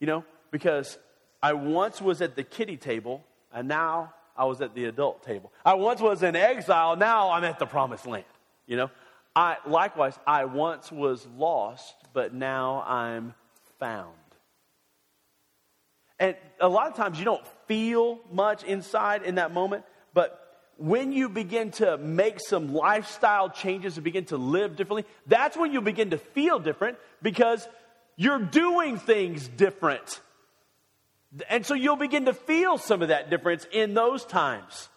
You 0.00 0.06
know, 0.06 0.24
because 0.50 0.98
I 1.42 1.54
once 1.54 2.00
was 2.00 2.20
at 2.20 2.36
the 2.36 2.42
kiddie 2.42 2.76
table, 2.76 3.24
and 3.52 3.68
now 3.68 4.12
I 4.36 4.44
was 4.44 4.60
at 4.60 4.74
the 4.74 4.84
adult 4.84 5.22
table. 5.22 5.52
I 5.64 5.74
once 5.74 6.00
was 6.00 6.22
in 6.22 6.36
exile, 6.36 6.96
now 6.96 7.30
I'm 7.30 7.44
at 7.44 7.58
the 7.58 7.66
promised 7.66 8.06
land. 8.06 8.24
You 8.66 8.76
know, 8.76 8.90
I 9.34 9.56
likewise 9.66 10.18
I 10.26 10.44
once 10.44 10.90
was 10.90 11.26
lost, 11.36 11.94
but 12.12 12.34
now 12.34 12.84
I'm 12.86 13.34
found. 13.78 14.14
And 16.18 16.36
a 16.60 16.68
lot 16.68 16.88
of 16.88 16.96
times 16.96 17.18
you 17.18 17.24
don't 17.24 17.46
feel 17.66 18.20
much 18.32 18.64
inside 18.64 19.22
in 19.22 19.36
that 19.36 19.52
moment, 19.52 19.84
but 20.14 20.42
when 20.78 21.12
you 21.12 21.28
begin 21.28 21.70
to 21.72 21.96
make 21.98 22.40
some 22.40 22.72
lifestyle 22.74 23.48
changes 23.48 23.96
and 23.96 24.04
begin 24.04 24.24
to 24.26 24.36
live 24.36 24.76
differently, 24.76 25.04
that's 25.26 25.56
when 25.56 25.72
you 25.72 25.80
begin 25.80 26.10
to 26.10 26.18
feel 26.18 26.58
different 26.58 26.98
because 27.22 27.66
you're 28.16 28.38
doing 28.38 28.98
things 28.98 29.48
different. 29.48 30.20
And 31.48 31.64
so 31.66 31.74
you'll 31.74 31.96
begin 31.96 32.26
to 32.26 32.34
feel 32.34 32.78
some 32.78 33.02
of 33.02 33.08
that 33.08 33.30
difference 33.30 33.66
in 33.72 33.94
those 33.94 34.24
times. 34.24 34.88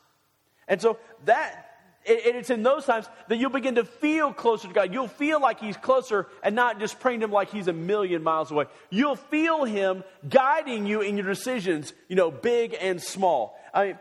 And 0.67 0.81
so 0.81 0.97
that 1.25 1.68
it's 2.05 2.49
in 2.49 2.63
those 2.63 2.85
times 2.85 3.07
that 3.27 3.37
you'll 3.37 3.49
begin 3.49 3.75
to 3.75 3.83
feel 3.83 4.33
closer 4.33 4.67
to 4.67 4.73
God. 4.73 4.93
You'll 4.93 5.07
feel 5.07 5.41
like 5.41 5.59
He's 5.59 5.77
closer 5.77 6.27
and 6.41 6.55
not 6.55 6.79
just 6.79 6.99
praying 6.99 7.19
to 7.19 7.25
Him 7.25 7.31
like 7.31 7.51
He's 7.51 7.67
a 7.67 7.73
million 7.73 8.23
miles 8.23 8.51
away. 8.51 8.65
You'll 8.89 9.15
feel 9.15 9.65
Him 9.65 10.03
guiding 10.27 10.85
you 10.85 11.01
in 11.01 11.17
your 11.17 11.27
decisions, 11.27 11.93
you 12.07 12.15
know, 12.15 12.31
big 12.31 12.75
and 12.79 13.01
small. 13.01 13.59
I 13.73 13.85
mean, 13.85 13.99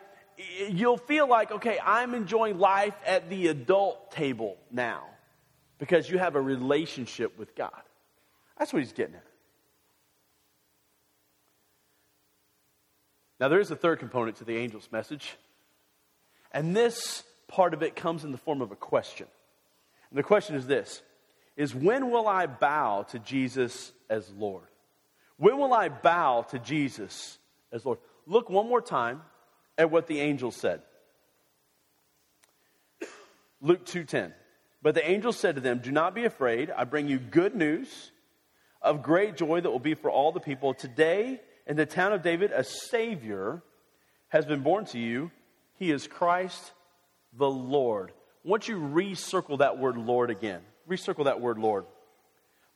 you'll 0.71 0.97
feel 0.97 1.29
like, 1.29 1.51
okay, 1.51 1.79
I'm 1.85 2.15
enjoying 2.15 2.59
life 2.59 2.95
at 3.05 3.29
the 3.29 3.49
adult 3.49 4.13
table 4.13 4.57
now 4.71 5.05
because 5.79 6.09
you 6.09 6.19
have 6.19 6.37
a 6.37 6.41
relationship 6.41 7.39
with 7.39 7.55
God. 7.55 7.83
That's 8.59 8.73
what 8.73 8.83
He's 8.83 8.93
getting 8.93 9.17
at. 9.17 9.25
Now, 13.41 13.49
there 13.49 13.61
is 13.61 13.71
a 13.71 13.77
third 13.77 14.01
component 14.01 14.39
to 14.39 14.45
the 14.45 14.59
angel's 14.59 14.89
message, 14.91 15.37
and 16.53 16.75
this 16.75 17.23
part 17.49 17.75
of 17.75 17.83
it 17.83 17.97
comes 17.97 18.25
in 18.25 18.31
the 18.31 18.39
form 18.39 18.63
of 18.63 18.71
a 18.71 18.77
question. 18.77 19.27
And 20.11 20.19
the 20.19 20.23
question 20.23 20.55
is 20.55 20.67
this 20.67 21.03
is 21.57 21.75
when 21.75 22.11
will 22.11 22.29
I 22.29 22.47
bow 22.47 23.03
to 23.11 23.19
Jesus 23.19 23.93
as 24.09 24.31
Lord? 24.31 24.67
When 25.39 25.59
will 25.59 25.75
I 25.75 25.89
bow 25.89 26.43
to 26.51 26.59
Jesus 26.59 27.39
as 27.73 27.85
Lord? 27.85 27.99
Look 28.27 28.49
one 28.49 28.69
more 28.69 28.81
time 28.81 29.23
at 29.77 29.91
what 29.91 30.07
the 30.07 30.21
angel 30.21 30.51
said. 30.51 30.83
Luke 33.61 33.85
2:10. 33.85 34.35
But 34.81 34.95
the 34.95 35.09
angel 35.09 35.33
said 35.33 35.57
to 35.57 35.61
them, 35.61 35.81
"Do 35.81 35.91
not 35.91 36.15
be 36.15 36.25
afraid. 36.25 36.71
I 36.71 36.85
bring 36.85 37.09
you 37.09 37.19
good 37.19 37.57
news 37.57 38.13
of 38.81 39.03
great 39.03 39.37
joy 39.37 39.61
that 39.61 39.71
will 39.71 39.79
be 39.79 39.95
for 39.95 40.11
all 40.11 40.33
the 40.33 40.41
people. 40.41 40.75
Today 40.75 41.41
in 41.67 41.77
the 41.77 41.87
town 41.87 42.13
of 42.13 42.23
David 42.23 42.53
a 42.53 42.65
savior 42.65 43.63
has 44.29 44.47
been 44.47 44.61
born 44.61 44.85
to 44.87 44.99
you. 44.99 45.31
He 45.75 45.91
is 45.91 46.07
Christ 46.07 46.73
the 47.33 47.51
Lord." 47.51 48.13
Once 48.45 48.69
you 48.69 48.79
recircle 48.79 49.59
that 49.59 49.79
word 49.79 49.97
Lord 49.97 50.31
again, 50.31 50.63
recircle 50.89 51.25
that 51.25 51.41
word 51.41 51.59
Lord. 51.59 51.87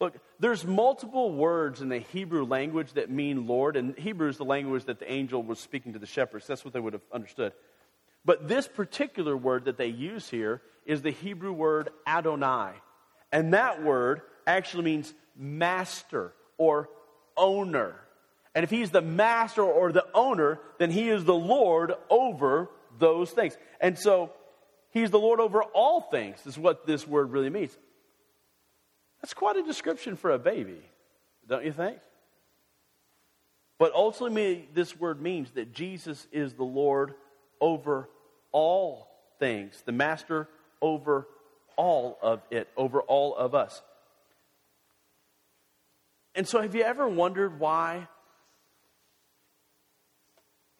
Look, 0.00 0.14
there's 0.40 0.66
multiple 0.66 1.32
words 1.32 1.80
in 1.80 1.88
the 1.88 2.00
Hebrew 2.00 2.44
language 2.44 2.94
that 2.94 3.08
mean 3.08 3.46
Lord, 3.46 3.76
and 3.76 3.96
Hebrew 3.96 4.28
is 4.28 4.36
the 4.36 4.44
language 4.44 4.84
that 4.86 4.98
the 4.98 5.10
angel 5.10 5.42
was 5.42 5.60
speaking 5.60 5.92
to 5.92 6.00
the 6.00 6.06
shepherds. 6.06 6.46
That's 6.46 6.64
what 6.64 6.74
they 6.74 6.80
would 6.80 6.94
have 6.94 7.02
understood. 7.12 7.52
But 8.24 8.48
this 8.48 8.66
particular 8.66 9.36
word 9.36 9.66
that 9.66 9.76
they 9.76 9.86
use 9.86 10.28
here 10.28 10.60
is 10.86 11.02
the 11.02 11.10
Hebrew 11.10 11.52
word 11.52 11.90
Adonai. 12.06 12.72
And 13.30 13.54
that 13.54 13.82
word 13.82 14.22
actually 14.46 14.84
means 14.84 15.14
master 15.36 16.32
or 16.58 16.88
owner. 17.36 17.94
And 18.54 18.64
if 18.64 18.70
he's 18.70 18.90
the 18.90 19.00
master 19.00 19.62
or 19.62 19.92
the 19.92 20.06
owner, 20.14 20.60
then 20.78 20.90
he 20.90 21.08
is 21.08 21.24
the 21.24 21.34
Lord 21.34 21.94
over 22.10 22.68
those 22.98 23.30
things. 23.30 23.56
And 23.80 23.98
so 23.98 24.32
he's 24.92 25.11
the 25.11 25.18
Lord 25.18 25.40
over 25.40 25.62
all 25.62 26.00
things, 26.00 26.46
is 26.46 26.57
what 26.57 26.87
this 26.87 27.07
word 27.07 27.33
really 27.33 27.50
means. 27.50 27.76
That's 29.20 29.35
quite 29.35 29.57
a 29.57 29.62
description 29.62 30.16
for 30.16 30.31
a 30.31 30.38
baby, 30.38 30.81
don't 31.48 31.64
you 31.64 31.72
think? 31.72 31.98
But 33.78 33.92
ultimately, 33.94 34.68
this 34.74 34.98
word 34.98 35.20
means 35.20 35.50
that 35.52 35.72
Jesus 35.72 36.26
is 36.31 36.55
the 36.55 36.64
Lord 36.64 37.14
over 37.61 38.09
all 38.52 39.09
things, 39.38 39.83
the 39.85 39.92
master 39.92 40.48
over 40.81 41.26
all 41.76 42.18
of 42.22 42.42
it, 42.50 42.68
over 42.76 43.00
all 43.00 43.35
of 43.35 43.55
us. 43.55 43.83
And 46.35 46.46
so, 46.46 46.61
have 46.62 46.74
you 46.74 46.83
ever 46.83 47.09
wondered 47.09 47.59
why 47.59 48.09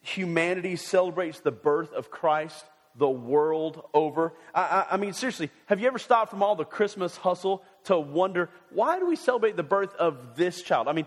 humanity 0.01 0.77
celebrates 0.77 1.41
the 1.41 1.53
birth 1.53 1.93
of 1.93 2.11
Christ 2.11 2.65
the 2.97 3.09
world 3.09 3.83
over? 3.95 4.35
I, 4.55 4.63
I, 4.63 4.87
I, 4.93 4.97
mean, 4.97 5.13
seriously, 5.13 5.51
have 5.67 5.81
you 5.81 5.87
ever 5.87 5.99
stopped 5.99 6.31
from 6.31 6.43
all 6.43 6.57
the 6.57 6.65
Christmas 6.65 7.17
hustle 7.17 7.63
to 7.85 7.99
wonder 7.99 8.51
why 8.71 8.99
do 8.99 9.07
we 9.07 9.17
celebrate 9.17 9.57
the 9.57 9.63
birth 9.63 9.95
of 9.97 10.37
this 10.37 10.63
child? 10.63 10.89
I 10.89 10.93
mean, 10.93 11.07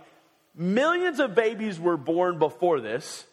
millions 0.56 1.19
of 1.19 1.36
babies 1.36 1.80
were 1.80 1.98
born 1.98 2.39
before 2.39 2.82
this, 2.82 3.26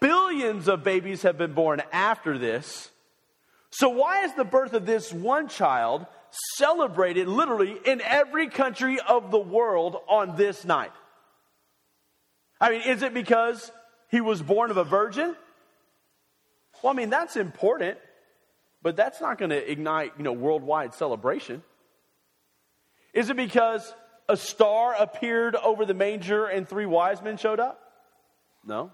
billions 0.00 0.68
of 0.68 0.84
babies 0.84 1.22
have 1.22 1.38
been 1.38 1.54
born 1.54 1.82
after 1.92 2.38
this. 2.38 2.90
So, 3.70 3.88
why 3.88 4.24
is 4.24 4.34
the 4.34 4.44
birth 4.44 4.74
of 4.74 4.84
this 4.84 5.12
one 5.12 5.48
child 5.48 6.06
celebrated 6.56 7.26
literally 7.26 7.76
in 7.84 8.00
every 8.02 8.48
country 8.48 8.98
of 9.00 9.30
the 9.30 9.38
world 9.38 9.96
on 10.08 10.36
this 10.36 10.64
night? 10.64 10.92
I 12.60 12.70
mean, 12.70 12.82
is 12.82 13.02
it 13.02 13.14
because 13.14 13.72
he 14.10 14.20
was 14.20 14.40
born 14.40 14.70
of 14.70 14.76
a 14.76 14.84
virgin? 14.84 15.34
Well, 16.82 16.92
I 16.92 16.96
mean, 16.96 17.10
that's 17.10 17.36
important, 17.36 17.98
but 18.82 18.96
that's 18.96 19.20
not 19.20 19.38
going 19.38 19.50
to 19.50 19.70
ignite, 19.70 20.12
you 20.18 20.24
know, 20.24 20.32
worldwide 20.32 20.94
celebration. 20.94 21.62
Is 23.12 23.30
it 23.30 23.36
because 23.36 23.94
a 24.28 24.36
star 24.36 24.94
appeared 24.98 25.54
over 25.54 25.84
the 25.84 25.94
manger 25.94 26.46
and 26.46 26.68
three 26.68 26.86
wise 26.86 27.22
men 27.22 27.36
showed 27.36 27.60
up? 27.60 27.78
No. 28.64 28.90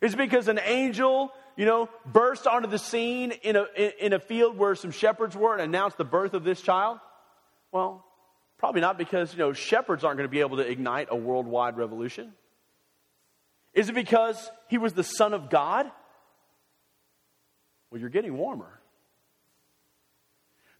Is 0.00 0.14
it 0.14 0.16
because 0.16 0.48
an 0.48 0.60
angel, 0.62 1.32
you 1.56 1.64
know, 1.64 1.88
burst 2.06 2.46
onto 2.46 2.68
the 2.68 2.78
scene 2.78 3.32
in 3.32 3.56
a, 3.56 3.64
in 4.04 4.12
a 4.12 4.20
field 4.20 4.56
where 4.56 4.74
some 4.74 4.90
shepherds 4.90 5.36
were 5.36 5.52
and 5.54 5.62
announced 5.62 5.96
the 5.96 6.04
birth 6.04 6.34
of 6.34 6.44
this 6.44 6.60
child? 6.60 6.98
Well, 7.72 8.04
probably 8.58 8.80
not 8.80 8.98
because, 8.98 9.32
you 9.32 9.38
know, 9.38 9.52
shepherds 9.52 10.04
aren't 10.04 10.18
going 10.18 10.28
to 10.28 10.30
be 10.30 10.40
able 10.40 10.58
to 10.58 10.70
ignite 10.70 11.08
a 11.10 11.16
worldwide 11.16 11.76
revolution. 11.76 12.32
Is 13.74 13.88
it 13.88 13.94
because 13.94 14.50
he 14.68 14.78
was 14.78 14.92
the 14.92 15.02
Son 15.02 15.34
of 15.34 15.50
God? 15.50 15.90
Well, 17.90 18.00
you're 18.00 18.10
getting 18.10 18.36
warmer. 18.36 18.80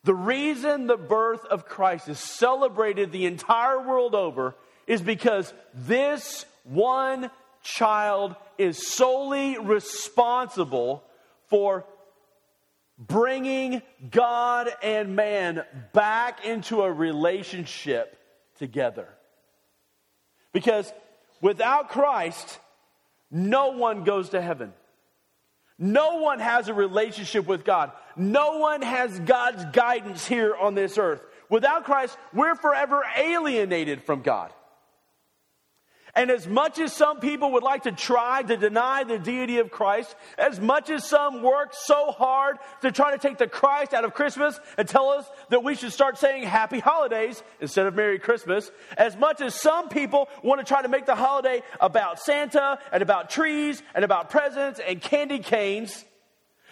The 0.05 0.14
reason 0.14 0.87
the 0.87 0.97
birth 0.97 1.44
of 1.44 1.66
Christ 1.66 2.09
is 2.09 2.18
celebrated 2.18 3.12
the 3.12 3.27
entire 3.27 3.81
world 3.81 4.14
over 4.14 4.55
is 4.87 5.03
because 5.03 5.53
this 5.75 6.47
one 6.64 7.31
child 7.62 8.37
is 8.57 8.87
solely 8.87 9.59
responsible 9.59 11.05
for 11.49 11.85
bringing 12.99 13.83
God 14.11 14.68
and 14.83 15.14
man 15.14 15.62
back 15.92 16.44
into 16.44 16.83
a 16.83 16.92
relationship 16.92 18.18
together. 18.59 19.09
Because 20.53 20.92
without 21.40 21.90
Christ, 21.90 22.59
no 23.31 23.71
one 23.71 24.05
goes 24.05 24.31
to 24.31 24.40
heaven. 24.40 24.73
No 25.79 26.17
one 26.17 26.41
has 26.41 26.69
a 26.69 26.75
relationship 26.75 27.47
with 27.47 27.64
God. 27.64 27.93
No 28.17 28.59
one 28.59 28.83
has 28.83 29.19
God's 29.21 29.64
guidance 29.67 30.27
here 30.27 30.57
on 30.57 30.75
this 30.75 30.99
earth. 30.99 31.23
Without 31.49 31.85
Christ, 31.85 32.19
we're 32.35 32.57
forever 32.57 33.05
alienated 33.17 34.03
from 34.03 34.23
God. 34.23 34.53
And 36.18 36.33
as 36.33 36.48
much 36.48 36.81
as 36.81 36.92
some 36.92 37.20
people 37.20 37.52
would 37.52 37.62
like 37.62 37.85
to 37.85 37.92
try 37.92 38.42
to 38.42 38.57
deny 38.57 39.04
the 39.04 39.20
deity 39.20 39.59
of 39.59 39.70
Christ, 39.70 40.16
as 40.37 40.59
much 40.59 40.90
as 40.90 41.04
some 41.04 41.44
work 41.44 41.72
so 41.72 42.11
hard 42.11 42.59
to 42.83 42.90
try 42.90 43.12
to 43.12 43.18
take 43.18 43.38
the 43.38 43.46
Christ 43.46 43.94
out 43.94 44.04
of 44.04 44.14
Christmas 44.14 44.59
and 44.76 44.88
tell 44.88 45.11
us 45.11 45.31
that 45.50 45.62
we 45.62 45.76
should 45.76 45.92
start 45.92 46.18
saying 46.18 46.42
happy 46.42 46.81
holidays 46.81 47.40
instead 47.61 47.87
of 47.87 47.94
Merry 47.94 48.18
Christmas, 48.18 48.72
as 48.96 49.16
much 49.16 49.40
as 49.40 49.54
some 49.54 49.88
people 49.90 50.28
want 50.42 50.59
to 50.61 50.66
try 50.66 50.83
to 50.83 50.88
make 50.88 51.07
the 51.07 51.14
holiday 51.14 51.62
about 51.81 52.18
Santa 52.18 52.81
and 52.90 53.00
about 53.00 53.31
trees 53.31 53.81
and 53.94 54.04
about 54.04 54.28
presents 54.28 54.81
and 54.81 55.00
candy 55.00 55.38
canes, 55.38 56.04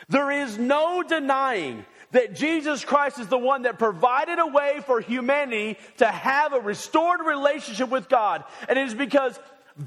there 0.08 0.32
is 0.32 0.58
no 0.58 1.04
denying 1.04 1.84
that 2.12 2.34
Jesus 2.34 2.84
Christ 2.84 3.18
is 3.18 3.28
the 3.28 3.38
one 3.38 3.62
that 3.62 3.78
provided 3.78 4.38
a 4.38 4.46
way 4.46 4.80
for 4.86 5.00
humanity 5.00 5.78
to 5.98 6.06
have 6.06 6.52
a 6.52 6.60
restored 6.60 7.20
relationship 7.20 7.88
with 7.88 8.08
God. 8.08 8.44
And 8.68 8.78
it 8.78 8.86
is 8.86 8.94
because 8.94 9.38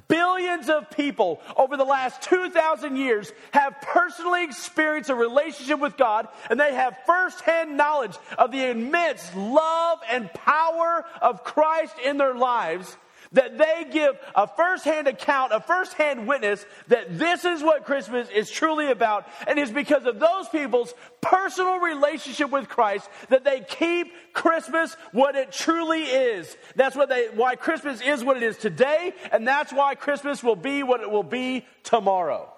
billions 0.07 0.69
of 0.69 0.89
people 0.91 1.41
over 1.57 1.75
the 1.77 1.83
last 1.83 2.21
2,000 2.23 2.95
years 2.95 3.31
have 3.51 3.75
personally 3.81 4.43
experienced 4.43 5.09
a 5.09 5.15
relationship 5.15 5.79
with 5.79 5.97
God 5.97 6.27
and 6.49 6.59
they 6.59 6.73
have 6.73 6.95
firsthand 7.05 7.75
knowledge 7.75 8.15
of 8.37 8.51
the 8.51 8.69
immense 8.69 9.33
love 9.35 9.99
and 10.09 10.31
power 10.33 11.05
of 11.21 11.43
Christ 11.43 11.95
in 12.05 12.17
their 12.17 12.35
lives 12.35 12.95
that 13.33 13.57
they 13.57 13.85
give 13.91 14.17
a 14.35 14.47
firsthand 14.47 15.07
account, 15.07 15.53
a 15.53 15.59
firsthand 15.59 16.27
witness 16.27 16.65
that 16.87 17.17
this 17.17 17.45
is 17.45 17.61
what 17.61 17.85
Christmas 17.85 18.29
is 18.29 18.49
truly 18.49 18.89
about. 18.89 19.27
And 19.47 19.59
it's 19.59 19.71
because 19.71 20.05
of 20.05 20.19
those 20.19 20.49
people's 20.49 20.93
personal 21.21 21.79
relationship 21.79 22.49
with 22.49 22.69
Christ 22.69 23.09
that 23.29 23.43
they 23.43 23.61
keep 23.61 24.11
Christmas 24.33 24.95
what 25.11 25.35
it 25.35 25.51
truly 25.51 26.03
is. 26.03 26.57
That's 26.75 26.95
what 26.95 27.09
they, 27.09 27.27
why 27.27 27.55
Christmas 27.55 28.01
is 28.01 28.23
what 28.23 28.37
it 28.37 28.43
is 28.43 28.57
today, 28.57 29.13
and 29.31 29.47
that's 29.47 29.71
why 29.71 29.95
Christmas 29.95 30.43
will 30.43 30.55
be 30.55 30.83
what 30.83 31.01
it 31.01 31.09
will 31.09 31.23
be 31.23 31.65
tomorrow. 31.83 32.51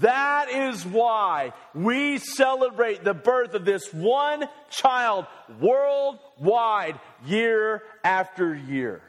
That 0.00 0.50
is 0.50 0.84
why 0.84 1.54
we 1.74 2.18
celebrate 2.18 3.04
the 3.04 3.14
birth 3.14 3.54
of 3.54 3.64
this 3.64 3.92
one 3.92 4.44
child 4.70 5.26
worldwide 5.60 7.00
year 7.24 7.82
after 8.04 8.54
year. 8.54 9.00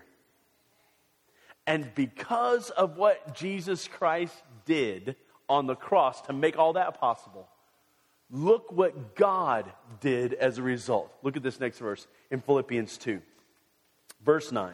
And 1.67 1.93
because 1.95 2.69
of 2.69 2.97
what 2.97 3.35
Jesus 3.35 3.87
Christ 3.87 4.33
did 4.65 5.17
on 5.49 5.67
the 5.67 5.75
cross 5.75 6.21
to 6.23 6.33
make 6.33 6.57
all 6.57 6.73
that 6.73 6.99
possible, 6.99 7.49
look 8.31 8.71
what 8.71 9.15
God 9.15 9.71
did 9.99 10.33
as 10.33 10.57
a 10.57 10.63
result. 10.63 11.11
Look 11.23 11.35
at 11.35 11.43
this 11.43 11.59
next 11.59 11.79
verse 11.79 12.07
in 12.31 12.39
Philippians 12.39 12.97
2, 12.97 13.21
verse 14.23 14.51
9. 14.51 14.73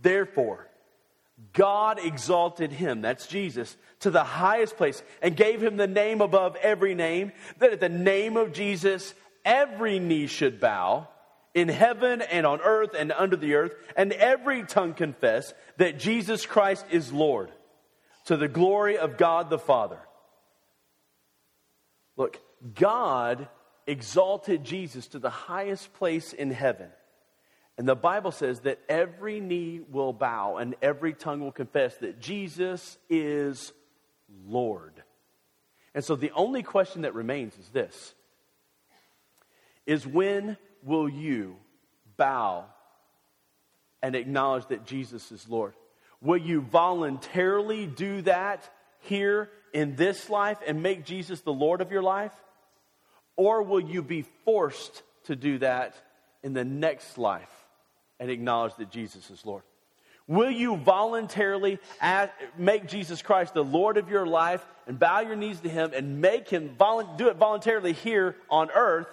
Therefore, 0.00 0.66
God 1.52 2.00
exalted 2.04 2.72
him, 2.72 3.00
that's 3.00 3.26
Jesus, 3.26 3.76
to 4.00 4.10
the 4.10 4.24
highest 4.24 4.76
place 4.76 5.02
and 5.22 5.36
gave 5.36 5.62
him 5.62 5.76
the 5.76 5.86
name 5.86 6.20
above 6.20 6.56
every 6.56 6.94
name, 6.94 7.32
that 7.58 7.72
at 7.72 7.80
the 7.80 7.88
name 7.88 8.36
of 8.36 8.52
Jesus 8.52 9.14
every 9.44 9.98
knee 9.98 10.26
should 10.26 10.60
bow 10.60 11.08
in 11.54 11.68
heaven 11.68 12.22
and 12.22 12.46
on 12.46 12.60
earth 12.60 12.90
and 12.96 13.10
under 13.12 13.36
the 13.36 13.54
earth, 13.54 13.74
and 13.96 14.12
every 14.12 14.62
tongue 14.62 14.94
confess 14.94 15.54
that 15.78 15.98
Jesus 15.98 16.46
Christ 16.46 16.84
is 16.90 17.12
Lord, 17.12 17.50
to 18.26 18.36
the 18.36 18.48
glory 18.48 18.98
of 18.98 19.16
God 19.16 19.50
the 19.50 19.58
Father. 19.58 19.98
Look, 22.16 22.40
God 22.74 23.48
exalted 23.86 24.64
Jesus 24.64 25.08
to 25.08 25.18
the 25.18 25.30
highest 25.30 25.92
place 25.94 26.32
in 26.32 26.50
heaven 26.50 26.90
and 27.78 27.88
the 27.88 27.94
Bible 27.94 28.32
says 28.32 28.60
that 28.60 28.80
every 28.88 29.38
knee 29.38 29.80
will 29.88 30.12
bow 30.12 30.56
and 30.56 30.74
every 30.82 31.14
tongue 31.14 31.40
will 31.40 31.52
confess 31.52 31.96
that 31.98 32.18
Jesus 32.18 32.98
is 33.08 33.72
Lord. 34.46 34.94
And 35.94 36.04
so 36.04 36.16
the 36.16 36.32
only 36.32 36.62
question 36.62 37.02
that 37.02 37.14
remains 37.14 37.56
is 37.58 37.68
this 37.68 38.14
is 39.86 40.06
when 40.06 40.56
will 40.82 41.08
you 41.08 41.56
bow 42.16 42.66
and 44.02 44.14
acknowledge 44.14 44.66
that 44.66 44.84
Jesus 44.84 45.32
is 45.32 45.48
Lord? 45.48 45.74
Will 46.20 46.36
you 46.36 46.60
voluntarily 46.60 47.86
do 47.86 48.22
that 48.22 48.68
here 49.00 49.50
in 49.72 49.96
this 49.96 50.28
life 50.28 50.58
and 50.66 50.82
make 50.82 51.04
Jesus 51.04 51.40
the 51.40 51.52
Lord 51.52 51.80
of 51.80 51.90
your 51.90 52.02
life? 52.02 52.32
Or 53.36 53.62
will 53.62 53.80
you 53.80 54.02
be 54.02 54.26
forced 54.44 55.02
to 55.24 55.36
do 55.36 55.58
that 55.58 55.94
in 56.42 56.52
the 56.52 56.64
next 56.64 57.16
life? 57.16 57.48
and 58.20 58.30
acknowledge 58.30 58.74
that 58.76 58.90
Jesus 58.90 59.30
is 59.30 59.44
Lord? 59.44 59.62
Will 60.28 60.50
you 60.50 60.76
voluntarily 60.76 61.78
ask, 62.02 62.30
make 62.58 62.86
Jesus 62.86 63.22
Christ 63.22 63.54
the 63.54 63.64
Lord 63.64 63.96
of 63.96 64.10
your 64.10 64.26
life 64.26 64.64
and 64.86 64.98
bow 64.98 65.20
your 65.20 65.36
knees 65.36 65.58
to 65.60 65.70
Him 65.70 65.92
and 65.94 66.20
make 66.20 66.50
Him 66.50 66.76
do 67.16 67.28
it 67.28 67.36
voluntarily 67.36 67.94
here 67.94 68.36
on 68.50 68.70
earth? 68.70 69.08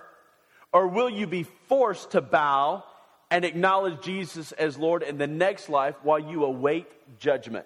Or 0.74 0.88
will 0.88 1.10
you 1.10 1.26
be 1.26 1.44
forced 1.70 2.12
to 2.12 2.22
bow 2.22 2.84
and 3.32 3.46
acknowledge 3.46 4.02
Jesus 4.02 4.52
as 4.52 4.78
Lord 4.78 5.04
in 5.04 5.18
the 5.18 5.26
next 5.26 5.70
life 5.70 5.96
while 6.04 6.20
you 6.20 6.44
await 6.44 6.86
judgment? 7.18 7.66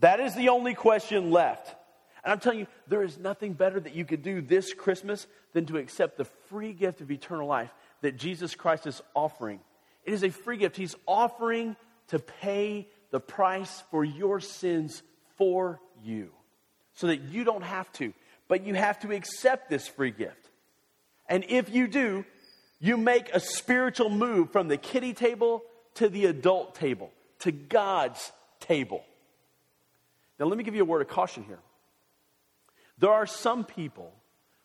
That 0.00 0.18
is 0.18 0.34
the 0.34 0.48
only 0.48 0.74
question 0.74 1.30
left. 1.30 1.76
And 2.24 2.32
I'm 2.32 2.40
telling 2.40 2.58
you, 2.58 2.66
there 2.88 3.04
is 3.04 3.16
nothing 3.16 3.52
better 3.52 3.78
that 3.78 3.94
you 3.94 4.04
could 4.04 4.22
do 4.22 4.40
this 4.42 4.74
Christmas 4.74 5.28
than 5.52 5.66
to 5.66 5.76
accept 5.76 6.16
the 6.16 6.24
free 6.24 6.72
gift 6.72 7.00
of 7.00 7.12
eternal 7.12 7.46
life 7.46 7.70
that 8.00 8.16
Jesus 8.16 8.56
Christ 8.56 8.88
is 8.88 9.00
offering. 9.14 9.60
It 10.04 10.12
is 10.12 10.24
a 10.24 10.30
free 10.30 10.56
gift. 10.56 10.76
He's 10.76 10.96
offering 11.06 11.76
to 12.08 12.18
pay 12.18 12.88
the 13.10 13.20
price 13.20 13.82
for 13.90 14.04
your 14.04 14.40
sins 14.40 15.02
for 15.36 15.80
you 16.02 16.30
so 16.94 17.06
that 17.08 17.22
you 17.22 17.44
don't 17.44 17.62
have 17.62 17.90
to, 17.92 18.12
but 18.48 18.64
you 18.64 18.74
have 18.74 18.98
to 19.00 19.12
accept 19.12 19.70
this 19.70 19.86
free 19.88 20.10
gift. 20.10 20.50
And 21.28 21.44
if 21.48 21.70
you 21.70 21.86
do, 21.86 22.24
you 22.80 22.96
make 22.96 23.30
a 23.32 23.40
spiritual 23.40 24.10
move 24.10 24.50
from 24.50 24.68
the 24.68 24.76
kiddie 24.76 25.14
table 25.14 25.62
to 25.94 26.08
the 26.08 26.26
adult 26.26 26.74
table, 26.74 27.10
to 27.40 27.52
God's 27.52 28.32
table. 28.58 29.04
Now, 30.38 30.46
let 30.46 30.56
me 30.56 30.64
give 30.64 30.74
you 30.74 30.82
a 30.82 30.86
word 30.86 31.02
of 31.02 31.08
caution 31.08 31.44
here. 31.44 31.58
There 32.98 33.12
are 33.12 33.26
some 33.26 33.64
people 33.64 34.12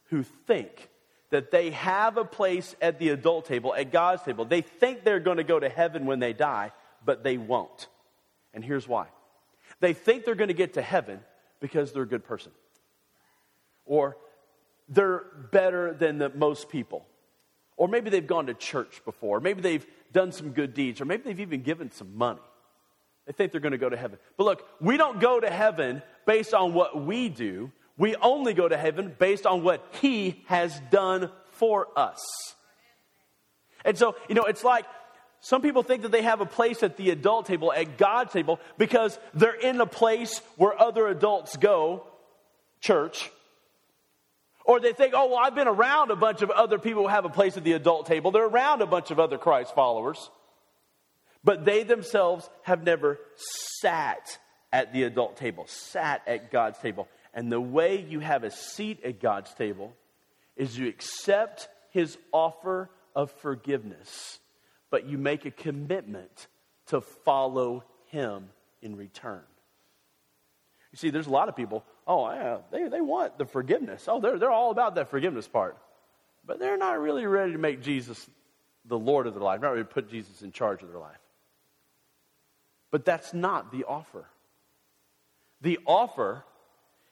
who 0.06 0.24
think 0.24 0.90
that 1.36 1.52
they 1.52 1.72
have 1.72 2.16
a 2.16 2.24
place 2.24 2.78
at 2.82 2.98
the 2.98 3.10
adult 3.10 3.46
table, 3.46 3.76
at 3.76 3.92
God's 3.92 4.22
table. 4.24 4.46
They 4.46 4.62
think 4.62 5.04
they're 5.04 5.20
going 5.20 5.36
to 5.36 5.44
go 5.44 5.60
to 5.60 5.68
heaven 5.68 6.06
when 6.06 6.20
they 6.20 6.32
die, 6.32 6.72
but 7.04 7.26
they 7.26 7.38
won't. 7.38 7.90
And 8.54 8.64
here's 8.64 8.88
why 8.88 9.08
they 9.82 9.92
think 9.92 10.24
they're 10.24 10.34
going 10.34 10.48
to 10.48 10.54
get 10.54 10.76
to 10.76 10.82
heaven 10.82 11.20
because 11.60 11.92
they're 11.92 12.04
a 12.04 12.08
good 12.08 12.24
person, 12.24 12.54
or 13.86 14.16
they're 14.88 15.26
better 15.52 15.94
than 15.94 16.20
the, 16.20 16.30
most 16.30 16.70
people, 16.70 17.06
or 17.76 17.90
maybe 17.90 18.10
they've 18.10 18.26
gone 18.26 18.46
to 18.46 18.54
church 18.54 19.02
before, 19.04 19.42
maybe 19.42 19.62
they've 19.62 19.86
done 20.14 20.32
some 20.32 20.52
good 20.52 20.74
deeds, 20.74 21.02
or 21.02 21.06
maybe 21.06 21.24
they've 21.24 21.42
even 21.42 21.64
given 21.64 21.92
some 21.92 22.18
money. 22.18 22.40
They 23.26 23.34
think 23.34 23.52
they're 23.52 23.60
going 23.60 23.74
to 23.74 23.78
go 23.78 23.90
to 23.90 23.98
heaven. 23.98 24.20
But 24.38 24.46
look, 24.46 24.66
we 24.80 24.96
don't 24.96 25.20
go 25.20 25.38
to 25.38 25.50
heaven 25.50 26.02
based 26.26 26.54
on 26.54 26.74
what 26.74 27.06
we 27.06 27.28
do. 27.28 27.74
We 27.98 28.16
only 28.16 28.54
go 28.54 28.68
to 28.68 28.78
heaven 28.78 29.16
based 29.18 29.46
on 29.46 29.64
what 29.64 29.86
He 30.02 30.44
has 30.48 30.80
done 30.92 31.32
for 31.52 31.88
us. 31.96 32.22
And 33.86 33.98
so, 33.98 34.16
you 34.28 34.36
know, 34.36 34.44
it's 34.44 34.64
like 34.64 34.86
some 35.40 35.62
people 35.62 35.84
think 35.84 36.02
that 36.02 36.12
they 36.12 36.24
have 36.24 36.42
a 36.42 36.46
place 36.46 36.82
at 36.82 36.98
the 36.98 37.12
adult 37.12 37.46
table, 37.46 37.72
at 37.72 37.98
God's 37.98 38.34
table, 38.34 38.60
because 38.78 39.18
they're 39.34 39.54
in 39.54 39.80
a 39.80 39.86
place 39.86 40.42
where 40.58 40.80
other 40.80 41.08
adults 41.08 41.56
go, 41.56 42.06
church. 42.82 43.32
Or 44.66 44.80
they 44.80 44.94
think, 44.94 45.14
oh, 45.16 45.28
well, 45.28 45.38
I've 45.38 45.54
been 45.54 45.68
around 45.68 46.10
a 46.10 46.16
bunch 46.16 46.42
of 46.42 46.50
other 46.50 46.80
people 46.80 47.04
who 47.04 47.10
have 47.10 47.26
a 47.26 47.30
place 47.30 47.56
at 47.56 47.64
the 47.64 47.74
adult 47.74 48.08
table. 48.08 48.32
They're 48.32 48.48
around 48.48 48.82
a 48.82 48.88
bunch 48.88 49.12
of 49.12 49.20
other 49.20 49.38
Christ 49.38 49.76
followers. 49.76 50.32
But 51.44 51.64
they 51.64 51.84
themselves 51.84 52.50
have 52.64 52.82
never 52.82 53.20
sat 53.80 54.40
at 54.74 54.92
the 54.92 55.04
adult 55.04 55.38
table, 55.38 55.66
sat 55.68 56.24
at 56.26 56.52
God's 56.52 56.80
table. 56.80 57.08
And 57.36 57.52
the 57.52 57.62
way 57.62 58.02
you 58.02 58.22
have 58.22 58.46
a 58.46 58.50
seat 58.50 59.04
at 59.04 59.20
God's 59.20 59.54
table 59.54 59.94
is 60.56 60.78
you 60.80 60.88
accept 60.88 61.68
his 61.92 62.18
offer 62.32 62.90
of 63.14 63.30
forgiveness, 63.30 64.40
but 64.90 65.06
you 65.06 65.18
make 65.18 65.46
a 65.46 65.52
commitment 65.52 66.48
to 66.88 67.02
follow 67.02 67.84
him 68.08 68.50
in 68.82 68.96
return. 68.96 69.42
You 70.94 70.98
see, 70.98 71.10
there's 71.10 71.28
a 71.28 71.32
lot 71.32 71.50
of 71.50 71.58
people, 71.58 71.84
oh, 72.08 72.30
yeah, 72.30 72.60
they, 72.72 72.88
they 72.88 73.02
want 73.02 73.38
the 73.38 73.46
forgiveness. 73.46 74.06
Oh, 74.08 74.22
they're, 74.22 74.40
they're 74.40 74.50
all 74.50 74.72
about 74.72 74.96
that 74.96 75.10
forgiveness 75.10 75.46
part. 75.46 75.78
But 76.46 76.60
they're 76.60 76.78
not 76.78 77.00
really 77.00 77.26
ready 77.26 77.52
to 77.52 77.58
make 77.58 77.82
Jesus 77.82 78.30
the 78.86 78.98
Lord 78.98 79.28
of 79.28 79.34
their 79.34 79.44
life, 79.44 79.62
not 79.62 79.72
ready 79.72 79.82
to 79.82 79.90
put 79.90 80.10
Jesus 80.10 80.42
in 80.42 80.54
charge 80.54 80.84
of 80.84 80.90
their 80.90 81.00
life. 81.00 81.18
But 82.92 83.04
that's 83.04 83.34
not 83.34 83.74
the 83.74 83.84
offer. 83.84 84.26
The 85.60 85.80
offer 85.86 86.46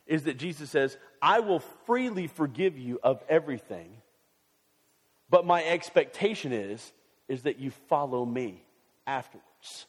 is 0.06 0.24
that 0.24 0.38
Jesus 0.38 0.70
says, 0.70 0.98
I 1.22 1.40
will 1.40 1.60
freely 1.86 2.28
forgive 2.28 2.78
you 2.78 3.00
of 3.04 3.24
everything, 3.30 3.98
But 5.30 5.48
my 5.48 5.64
expectation 5.64 6.54
is, 6.54 6.92
is 7.28 7.44
that 7.44 7.58
you 7.58 7.72
follow 7.90 8.24
me 8.24 8.62
afterwards. 9.08 9.88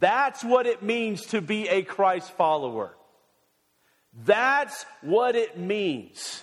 That's 0.00 0.42
what 0.42 0.66
it 0.66 0.82
means 0.82 1.26
to 1.26 1.40
be 1.40 1.68
a 1.68 1.82
Christ 1.82 2.32
follower. 2.32 2.96
That's 4.24 4.84
what 5.02 5.36
it 5.36 5.58
means 5.58 6.42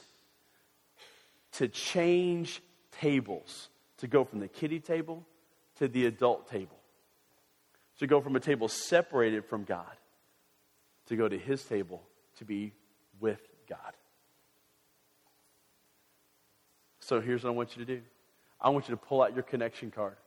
to 1.53 1.67
change 1.67 2.61
tables, 3.01 3.67
to 3.97 4.07
go 4.07 4.23
from 4.23 4.39
the 4.39 4.47
kiddie 4.47 4.79
table 4.79 5.25
to 5.79 5.89
the 5.89 6.05
adult 6.05 6.49
table, 6.49 6.77
to 7.99 8.07
go 8.07 8.21
from 8.21 8.37
a 8.37 8.39
table 8.39 8.69
separated 8.69 9.43
from 9.43 9.65
God 9.65 9.97
to 11.07 11.17
go 11.17 11.27
to 11.27 11.37
his 11.37 11.61
table 11.63 12.01
to 12.41 12.45
be 12.45 12.73
with 13.19 13.39
God. 13.69 13.93
So 16.99 17.21
here's 17.21 17.43
what 17.43 17.51
I 17.51 17.53
want 17.53 17.77
you 17.77 17.85
to 17.85 17.95
do 17.95 18.01
I 18.59 18.69
want 18.69 18.89
you 18.89 18.95
to 18.95 19.01
pull 19.01 19.21
out 19.21 19.35
your 19.35 19.43
connection 19.43 19.91
card. 19.91 20.17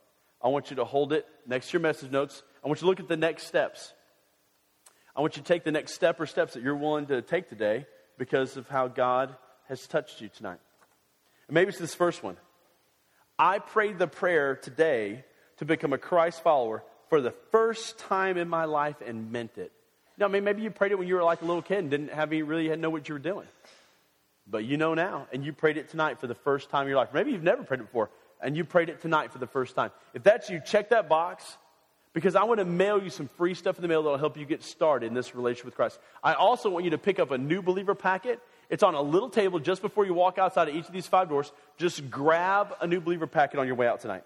I 0.42 0.48
want 0.48 0.70
you 0.70 0.76
to 0.76 0.84
hold 0.84 1.12
it 1.12 1.26
next 1.46 1.68
to 1.68 1.72
your 1.74 1.80
message 1.80 2.12
notes. 2.12 2.42
I 2.64 2.68
want 2.68 2.78
you 2.78 2.84
to 2.84 2.86
look 2.86 3.00
at 3.00 3.08
the 3.08 3.16
next 3.16 3.48
steps. 3.48 3.92
I 5.16 5.22
want 5.22 5.36
you 5.36 5.42
to 5.42 5.48
take 5.48 5.64
the 5.64 5.72
next 5.72 5.94
step 5.94 6.20
or 6.20 6.26
steps 6.26 6.54
that 6.54 6.62
you're 6.62 6.76
willing 6.76 7.06
to 7.06 7.20
take 7.20 7.48
today 7.48 7.86
because 8.16 8.56
of 8.56 8.68
how 8.68 8.86
God 8.86 9.34
has 9.68 9.86
touched 9.86 10.20
you 10.20 10.28
tonight. 10.28 10.58
And 11.48 11.54
maybe 11.54 11.70
it's 11.70 11.78
this 11.78 11.94
first 11.94 12.22
one. 12.22 12.36
I 13.38 13.58
prayed 13.58 13.98
the 13.98 14.06
prayer 14.06 14.54
today 14.54 15.24
to 15.56 15.64
become 15.64 15.92
a 15.92 15.98
Christ 15.98 16.42
follower 16.42 16.84
for 17.08 17.20
the 17.20 17.34
first 17.50 17.98
time 17.98 18.36
in 18.36 18.48
my 18.48 18.66
life 18.66 18.96
and 19.04 19.32
meant 19.32 19.58
it. 19.58 19.72
Now, 20.16 20.26
I 20.26 20.28
mean, 20.28 20.44
maybe 20.44 20.62
you 20.62 20.70
prayed 20.70 20.92
it 20.92 20.98
when 20.98 21.08
you 21.08 21.14
were 21.14 21.24
like 21.24 21.42
a 21.42 21.44
little 21.44 21.62
kid 21.62 21.78
and 21.78 21.90
didn't 21.90 22.12
have 22.12 22.30
any 22.30 22.42
really 22.42 22.74
know 22.76 22.90
what 22.90 23.08
you 23.08 23.14
were 23.14 23.20
doing. 23.20 23.46
But 24.46 24.64
you 24.64 24.76
know 24.76 24.94
now, 24.94 25.26
and 25.32 25.44
you 25.44 25.52
prayed 25.52 25.76
it 25.76 25.88
tonight 25.88 26.20
for 26.20 26.26
the 26.26 26.34
first 26.34 26.70
time 26.70 26.82
in 26.82 26.88
your 26.88 26.98
life. 26.98 27.08
Maybe 27.14 27.32
you've 27.32 27.42
never 27.42 27.64
prayed 27.64 27.80
it 27.80 27.84
before, 27.84 28.10
and 28.40 28.56
you 28.56 28.64
prayed 28.64 28.90
it 28.90 29.00
tonight 29.00 29.32
for 29.32 29.38
the 29.38 29.46
first 29.46 29.74
time. 29.74 29.90
If 30.12 30.22
that's 30.22 30.50
you, 30.50 30.60
check 30.64 30.90
that 30.90 31.08
box 31.08 31.56
because 32.12 32.36
I 32.36 32.44
want 32.44 32.58
to 32.58 32.64
mail 32.64 33.02
you 33.02 33.10
some 33.10 33.28
free 33.36 33.54
stuff 33.54 33.76
in 33.76 33.82
the 33.82 33.88
mail 33.88 34.02
that'll 34.02 34.18
help 34.18 34.36
you 34.36 34.44
get 34.44 34.62
started 34.62 35.06
in 35.06 35.14
this 35.14 35.34
relationship 35.34 35.64
with 35.64 35.74
Christ. 35.74 35.98
I 36.22 36.34
also 36.34 36.70
want 36.70 36.84
you 36.84 36.92
to 36.92 36.98
pick 36.98 37.18
up 37.18 37.30
a 37.30 37.38
new 37.38 37.62
believer 37.62 37.94
packet. 37.94 38.38
It's 38.68 38.82
on 38.82 38.94
a 38.94 39.02
little 39.02 39.30
table 39.30 39.58
just 39.58 39.82
before 39.82 40.04
you 40.04 40.14
walk 40.14 40.38
outside 40.38 40.68
of 40.68 40.76
each 40.76 40.86
of 40.86 40.92
these 40.92 41.06
five 41.06 41.28
doors. 41.28 41.50
Just 41.76 42.10
grab 42.10 42.74
a 42.80 42.86
new 42.86 43.00
believer 43.00 43.26
packet 43.26 43.58
on 43.58 43.66
your 43.66 43.76
way 43.76 43.88
out 43.88 44.00
tonight. 44.00 44.24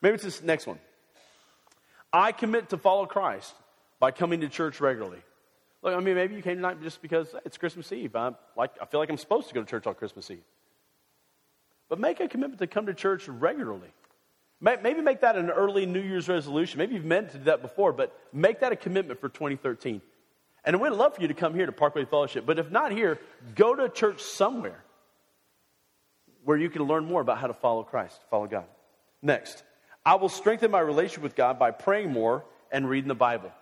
Maybe 0.00 0.14
it's 0.14 0.24
this 0.24 0.42
next 0.42 0.66
one. 0.66 0.78
I 2.12 2.32
commit 2.32 2.70
to 2.70 2.78
follow 2.78 3.06
Christ 3.06 3.52
by 3.98 4.10
coming 4.10 4.40
to 4.40 4.48
church 4.48 4.80
regularly. 4.80 5.22
Look, 5.82 5.94
I 5.94 6.00
mean, 6.00 6.14
maybe 6.14 6.34
you 6.34 6.42
came 6.42 6.56
tonight 6.56 6.82
just 6.82 7.00
because 7.02 7.34
it's 7.44 7.58
Christmas 7.58 7.92
Eve. 7.92 8.16
I, 8.16 8.32
like, 8.56 8.72
I 8.80 8.86
feel 8.86 9.00
like 9.00 9.10
I'm 9.10 9.16
supposed 9.16 9.48
to 9.48 9.54
go 9.54 9.62
to 9.62 9.66
church 9.66 9.86
on 9.86 9.94
Christmas 9.94 10.30
Eve. 10.30 10.42
But 11.88 12.00
make 12.00 12.20
a 12.20 12.28
commitment 12.28 12.58
to 12.58 12.66
come 12.66 12.86
to 12.86 12.94
church 12.94 13.28
regularly. 13.28 13.88
Maybe 14.60 15.02
make 15.02 15.20
that 15.20 15.36
an 15.36 15.50
early 15.50 15.84
New 15.84 16.00
Year's 16.00 16.28
resolution. 16.28 16.78
Maybe 16.78 16.94
you've 16.94 17.04
meant 17.04 17.30
to 17.32 17.38
do 17.38 17.44
that 17.44 17.60
before, 17.60 17.92
but 17.92 18.18
make 18.32 18.60
that 18.60 18.72
a 18.72 18.76
commitment 18.76 19.20
for 19.20 19.28
2013. 19.28 20.00
And 20.64 20.80
we'd 20.80 20.90
love 20.90 21.14
for 21.14 21.22
you 21.22 21.28
to 21.28 21.34
come 21.34 21.54
here 21.54 21.66
to 21.66 21.72
Parkway 21.72 22.06
Fellowship. 22.06 22.46
But 22.46 22.58
if 22.58 22.70
not 22.70 22.90
here, 22.90 23.20
go 23.54 23.74
to 23.74 23.88
church 23.88 24.22
somewhere 24.22 24.82
where 26.42 26.56
you 26.56 26.70
can 26.70 26.82
learn 26.84 27.04
more 27.04 27.20
about 27.20 27.38
how 27.38 27.48
to 27.48 27.54
follow 27.54 27.82
Christ, 27.82 28.20
follow 28.30 28.46
God. 28.46 28.64
Next, 29.20 29.62
I 30.04 30.14
will 30.14 30.28
strengthen 30.28 30.70
my 30.70 30.80
relationship 30.80 31.22
with 31.22 31.36
God 31.36 31.58
by 31.58 31.70
praying 31.70 32.12
more 32.12 32.44
and 32.72 32.88
reading 32.88 33.08
the 33.08 33.14
Bible. 33.14 33.52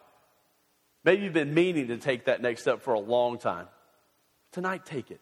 Maybe 1.05 1.25
you've 1.25 1.35
been 1.35 1.55
meaning 1.55 1.88
to 1.88 1.99
take 1.99 2.25
that 2.25 2.40
next 2.40 2.62
step 2.62 2.83
for 2.83 2.95
a 2.95 3.01
long 3.01 3.38
time. 3.38 3.69
Tonight, 4.53 4.87
take 4.87 5.11
it 5.11 5.21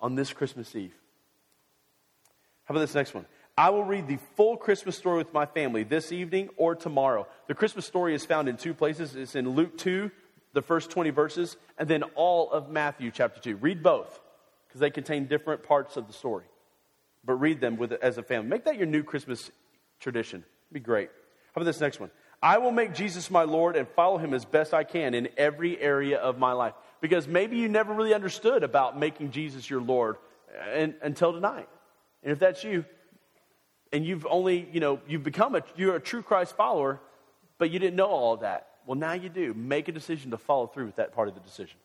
on 0.00 0.16
this 0.16 0.32
Christmas 0.32 0.74
Eve. 0.74 0.94
How 2.64 2.72
about 2.72 2.80
this 2.80 2.94
next 2.94 3.14
one? 3.14 3.26
I 3.56 3.70
will 3.70 3.84
read 3.84 4.08
the 4.08 4.18
full 4.36 4.56
Christmas 4.56 4.96
story 4.96 5.18
with 5.18 5.32
my 5.32 5.46
family 5.46 5.84
this 5.84 6.10
evening 6.10 6.48
or 6.56 6.74
tomorrow. 6.74 7.28
The 7.46 7.54
Christmas 7.54 7.86
story 7.86 8.14
is 8.14 8.24
found 8.24 8.48
in 8.48 8.56
two 8.56 8.74
places. 8.74 9.14
It's 9.14 9.36
in 9.36 9.50
Luke 9.50 9.78
2, 9.78 10.10
the 10.54 10.62
first 10.62 10.90
20 10.90 11.10
verses, 11.10 11.56
and 11.78 11.88
then 11.88 12.02
all 12.16 12.50
of 12.50 12.68
Matthew 12.68 13.12
chapter 13.12 13.40
2. 13.40 13.56
Read 13.56 13.82
both 13.82 14.20
because 14.66 14.80
they 14.80 14.90
contain 14.90 15.26
different 15.26 15.62
parts 15.62 15.96
of 15.96 16.08
the 16.08 16.12
story. 16.12 16.46
But 17.24 17.34
read 17.34 17.60
them 17.60 17.76
with, 17.76 17.92
as 17.92 18.18
a 18.18 18.24
family. 18.24 18.48
Make 18.48 18.64
that 18.64 18.76
your 18.76 18.86
new 18.86 19.04
Christmas 19.04 19.52
tradition. 20.00 20.40
It'd 20.40 20.74
be 20.74 20.80
great. 20.80 21.10
How 21.54 21.60
about 21.60 21.66
this 21.66 21.80
next 21.80 22.00
one? 22.00 22.10
I 22.44 22.58
will 22.58 22.72
make 22.72 22.92
Jesus 22.92 23.30
my 23.30 23.44
Lord 23.44 23.74
and 23.74 23.88
follow 23.88 24.18
him 24.18 24.34
as 24.34 24.44
best 24.44 24.74
I 24.74 24.84
can 24.84 25.14
in 25.14 25.30
every 25.38 25.80
area 25.80 26.18
of 26.18 26.38
my 26.38 26.52
life. 26.52 26.74
Because 27.00 27.26
maybe 27.26 27.56
you 27.56 27.70
never 27.70 27.94
really 27.94 28.12
understood 28.12 28.62
about 28.62 28.98
making 28.98 29.30
Jesus 29.30 29.68
your 29.70 29.80
Lord 29.80 30.16
uh, 30.54 30.88
until 31.00 31.32
tonight. 31.32 31.66
And 32.22 32.32
if 32.32 32.38
that's 32.38 32.62
you, 32.62 32.84
and 33.94 34.04
you've 34.04 34.26
only, 34.28 34.68
you 34.70 34.80
know, 34.80 35.00
you've 35.08 35.22
become 35.22 35.54
a, 35.54 35.62
you're 35.74 35.96
a 35.96 36.00
true 36.00 36.22
Christ 36.22 36.54
follower, 36.54 37.00
but 37.56 37.70
you 37.70 37.78
didn't 37.78 37.96
know 37.96 38.08
all 38.08 38.34
of 38.34 38.40
that. 38.40 38.68
Well, 38.84 38.98
now 38.98 39.14
you 39.14 39.30
do. 39.30 39.54
Make 39.54 39.88
a 39.88 39.92
decision 39.92 40.30
to 40.32 40.36
follow 40.36 40.66
through 40.66 40.84
with 40.84 40.96
that 40.96 41.14
part 41.14 41.28
of 41.28 41.34
the 41.34 41.40
decision. 41.40 41.78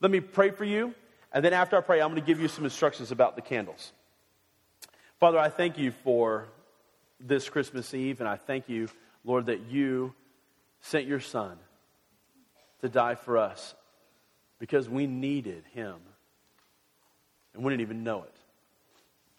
Let 0.00 0.12
me 0.12 0.20
pray 0.20 0.52
for 0.52 0.64
you, 0.64 0.94
and 1.32 1.44
then 1.44 1.54
after 1.54 1.76
I 1.76 1.80
pray, 1.80 2.00
I'm 2.00 2.10
going 2.10 2.22
to 2.22 2.26
give 2.26 2.40
you 2.40 2.46
some 2.46 2.62
instructions 2.62 3.10
about 3.10 3.34
the 3.34 3.42
candles. 3.42 3.92
Father, 5.18 5.40
I 5.40 5.48
thank 5.48 5.76
you 5.76 5.90
for 5.90 6.46
this 7.18 7.48
Christmas 7.48 7.92
Eve, 7.94 8.20
and 8.20 8.28
I 8.28 8.36
thank 8.36 8.68
you 8.68 8.88
Lord, 9.24 9.46
that 9.46 9.60
you 9.68 10.14
sent 10.80 11.06
your 11.06 11.20
son 11.20 11.58
to 12.80 12.88
die 12.88 13.14
for 13.14 13.38
us 13.38 13.74
because 14.58 14.88
we 14.88 15.06
needed 15.06 15.64
him 15.72 15.96
and 17.54 17.64
we 17.64 17.72
didn't 17.72 17.82
even 17.82 18.04
know 18.04 18.22
it. 18.22 18.34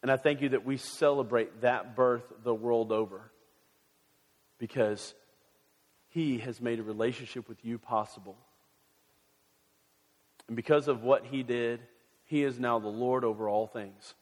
And 0.02 0.12
I 0.12 0.18
thank 0.18 0.42
you 0.42 0.50
that 0.50 0.66
we 0.66 0.78
celebrate 0.78 1.62
that 1.62 1.96
birth 1.96 2.32
the 2.44 2.54
world 2.54 2.92
over 2.92 3.32
because 4.58 5.14
he 6.10 6.40
has 6.40 6.60
made 6.60 6.80
a 6.80 6.84
relationship 6.84 7.48
with 7.48 7.64
you 7.64 7.78
possible. 7.78 8.38
And 10.48 10.56
because 10.56 10.88
of 10.88 11.04
what 11.04 11.26
he 11.26 11.44
did, 11.44 11.80
he 12.26 12.44
is 12.44 12.60
now 12.60 12.80
the 12.80 12.88
Lord 12.88 13.24
over 13.24 13.48
all 13.48 13.68
things. 13.68 14.16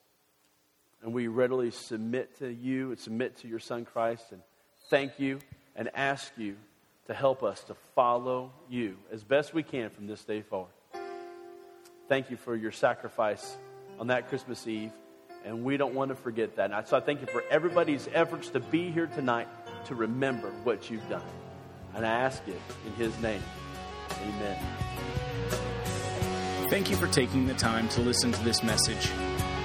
And 1.01 1.13
we 1.13 1.27
readily 1.27 1.71
submit 1.71 2.37
to 2.39 2.49
you 2.49 2.89
and 2.89 2.99
submit 2.99 3.37
to 3.37 3.47
your 3.47 3.59
son 3.59 3.85
Christ 3.85 4.25
and 4.31 4.41
thank 4.89 5.19
you 5.19 5.39
and 5.75 5.89
ask 5.95 6.31
you 6.37 6.55
to 7.07 7.13
help 7.13 7.43
us 7.43 7.63
to 7.63 7.75
follow 7.95 8.51
you 8.69 8.97
as 9.11 9.23
best 9.23 9.53
we 9.53 9.63
can 9.63 9.89
from 9.89 10.07
this 10.07 10.23
day 10.23 10.41
forward. 10.41 10.71
Thank 12.07 12.29
you 12.29 12.37
for 12.37 12.55
your 12.55 12.71
sacrifice 12.71 13.55
on 13.99 14.07
that 14.07 14.29
Christmas 14.29 14.67
Eve, 14.67 14.91
and 15.45 15.63
we 15.63 15.77
don't 15.77 15.93
want 15.93 16.09
to 16.09 16.15
forget 16.15 16.55
that. 16.55 16.71
And 16.71 16.87
so 16.87 16.97
I 16.97 16.99
thank 16.99 17.21
you 17.21 17.27
for 17.27 17.43
everybody's 17.49 18.09
efforts 18.13 18.49
to 18.49 18.59
be 18.59 18.91
here 18.91 19.07
tonight 19.07 19.47
to 19.85 19.95
remember 19.95 20.49
what 20.63 20.89
you've 20.89 21.07
done. 21.09 21.23
And 21.95 22.05
I 22.05 22.09
ask 22.09 22.47
it 22.47 22.59
in 22.85 22.93
his 22.93 23.17
name. 23.21 23.41
Amen. 24.11 24.57
Thank 26.69 26.89
you 26.89 26.95
for 26.95 27.07
taking 27.07 27.47
the 27.47 27.55
time 27.55 27.89
to 27.89 28.01
listen 28.01 28.31
to 28.31 28.43
this 28.43 28.61
message. 28.63 29.09